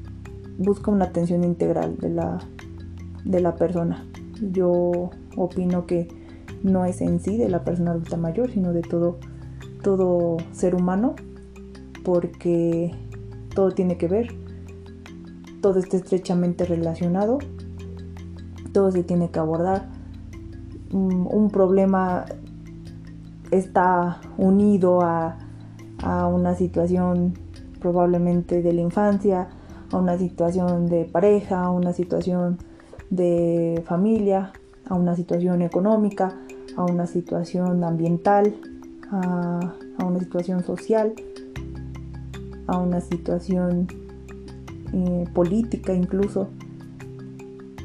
busca 0.58 0.92
una 0.92 1.06
atención 1.06 1.44
integral 1.44 1.98
de 1.98 2.10
la, 2.10 2.40
de 3.24 3.40
la 3.40 3.56
persona. 3.56 4.06
Yo 4.52 5.12
opino 5.38 5.86
que 5.86 6.08
no 6.64 6.86
es 6.86 7.02
en 7.02 7.20
sí 7.20 7.38
de 7.38 7.50
la 7.50 7.64
persona 7.64 7.92
adulta 7.92 8.18
mayor, 8.18 8.52
sino 8.52 8.74
de 8.74 8.82
todo, 8.82 9.20
todo 9.84 10.38
ser 10.52 10.76
humano, 10.76 11.16
porque 12.04 12.92
todo 13.54 13.72
tiene 13.72 13.98
que 13.98 14.08
ver, 14.08 14.34
todo 15.62 15.80
está 15.80 15.98
estrechamente 15.98 16.66
relacionado, 16.66 17.40
todo 18.72 18.92
se 18.92 19.04
tiene 19.04 19.30
que 19.30 19.40
abordar. 19.40 19.88
Mm, 20.92 21.28
un 21.28 21.50
problema 21.50 22.26
está 23.52 24.22
unido 24.38 25.02
a, 25.02 25.38
una 26.04 26.56
situación 26.56 27.36
probablemente 27.80 28.64
de 28.64 28.74
la 28.74 28.82
infancia, 28.82 29.50
a 29.92 29.98
una 29.98 30.18
situación 30.18 30.88
de 30.88 31.06
pareja, 31.06 31.62
a 31.62 31.70
una 31.70 31.94
situación 31.94 32.58
de 33.12 33.84
familia, 33.86 34.52
a 34.90 34.96
una 34.96 35.16
situación 35.16 35.62
económica, 35.62 36.36
a 36.76 36.86
una 36.86 37.06
situación 37.06 37.84
ambiental, 37.84 38.56
a, 39.12 39.76
una 40.04 40.20
situación 40.20 40.64
social, 40.64 41.14
a 42.66 42.80
una 42.80 43.00
situación 43.00 43.88
eh, 44.94 45.26
política 45.36 45.94
incluso. 45.94 46.48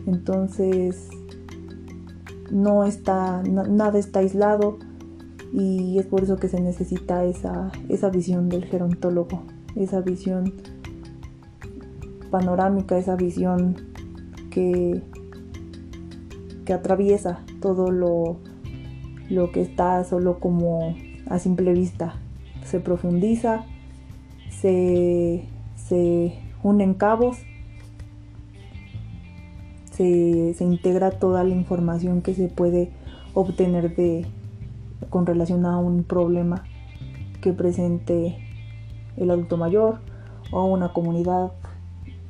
Entonces, 0.06 1.08
no 2.50 2.84
está, 2.84 3.42
nada 3.42 3.98
está 3.98 4.20
aislado 4.20 4.78
y 5.52 5.98
es 5.98 6.06
por 6.06 6.22
eso 6.22 6.36
que 6.36 6.48
se 6.48 6.60
necesita 6.60 7.24
esa, 7.24 7.70
esa 7.88 8.10
visión 8.10 8.48
del 8.48 8.64
gerontólogo, 8.64 9.42
esa 9.74 10.00
visión 10.00 10.54
panorámica, 12.30 12.98
esa 12.98 13.16
visión 13.16 13.76
que, 14.50 15.02
que 16.64 16.72
atraviesa 16.72 17.40
todo 17.60 17.90
lo, 17.90 18.38
lo 19.28 19.50
que 19.50 19.62
está 19.62 20.02
solo 20.04 20.38
como 20.38 20.94
a 21.28 21.38
simple 21.38 21.72
vista. 21.72 22.14
Se 22.64 22.80
profundiza, 22.80 23.64
se, 24.50 25.44
se 25.76 26.38
unen 26.62 26.94
cabos, 26.94 27.38
se, 29.96 30.54
se, 30.54 30.64
integra 30.64 31.10
toda 31.10 31.44
la 31.44 31.54
información 31.54 32.22
que 32.22 32.34
se 32.34 32.48
puede 32.48 32.92
obtener 33.34 33.94
de, 33.96 34.26
con 35.10 35.26
relación 35.26 35.66
a 35.66 35.78
un 35.78 36.04
problema 36.04 36.64
que 37.40 37.52
presente 37.52 38.38
el 39.16 39.30
adulto 39.30 39.56
mayor 39.56 40.00
o 40.50 40.64
una 40.64 40.92
comunidad 40.92 41.52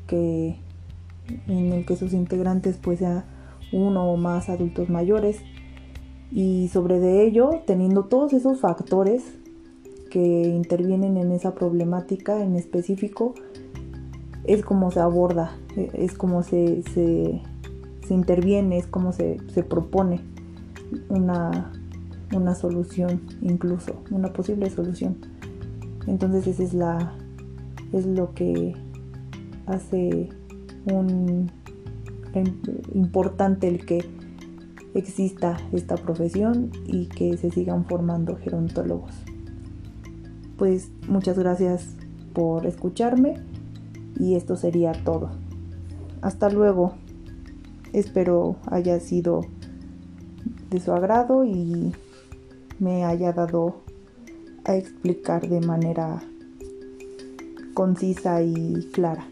que, 0.07 0.57
en 1.49 1.73
el 1.73 1.87
que 1.87 1.97
sus 1.97 2.13
integrantes 2.13 2.79
pues 2.81 3.01
uno 3.73 4.11
o 4.11 4.17
más 4.17 4.49
adultos 4.49 4.89
mayores. 4.89 5.41
Y 6.31 6.69
sobre 6.73 6.99
de 6.99 7.25
ello 7.25 7.51
teniendo 7.67 8.05
todos 8.05 8.33
esos 8.33 8.61
factores 8.61 9.23
que 10.11 10.49
intervienen 10.49 11.17
en 11.17 11.33
esa 11.33 11.55
problemática 11.55 12.43
en 12.43 12.57
específico 12.57 13.35
es 14.45 14.65
como 14.65 14.91
se 14.91 15.01
aborda, 15.01 15.57
es 15.77 16.15
como 16.15 16.43
se, 16.43 16.83
se, 18.07 18.15
interviene, 18.15 18.79
es 18.79 18.87
como 18.87 19.13
se, 19.13 19.39
se 19.53 19.63
propone 19.63 20.21
una, 21.09 21.73
una, 22.35 22.55
solución 22.55 23.23
incluso, 23.43 24.03
una 24.11 24.33
posible 24.33 24.71
solución. 24.71 25.17
Entonces 26.07 26.47
esa 26.47 26.63
es 26.63 26.75
la 26.75 27.13
es 27.93 28.07
lo 28.07 28.35
que 28.35 28.75
hace 29.67 30.29
un 30.87 31.51
importante 32.95 33.69
el 33.69 33.87
que 33.87 34.05
exista 34.95 35.57
esta 35.73 35.97
profesión 35.97 36.71
y 36.87 37.07
que 37.07 37.37
se 37.37 37.51
sigan 37.51 37.87
formando 37.87 38.37
gerontólogos. 38.37 39.13
Pues 40.59 40.91
muchas 41.09 41.39
gracias 41.39 41.97
por 42.33 42.67
escucharme 42.67 43.37
y 44.19 44.35
esto 44.35 44.57
sería 44.57 44.93
todo. 44.93 45.31
Hasta 46.23 46.49
luego. 46.51 46.95
Espero 47.97 48.57
haya 48.67 49.01
sido 49.01 49.41
de 50.69 50.81
su 50.81 50.93
agrado 50.93 51.47
y 51.47 51.95
me 52.79 53.07
haya 53.07 53.33
dado 53.33 53.77
a 54.67 54.77
explicar 54.77 55.49
de 55.49 55.63
manera 55.63 56.23
concisa 57.73 58.43
y 58.43 58.87
clara. 58.93 59.27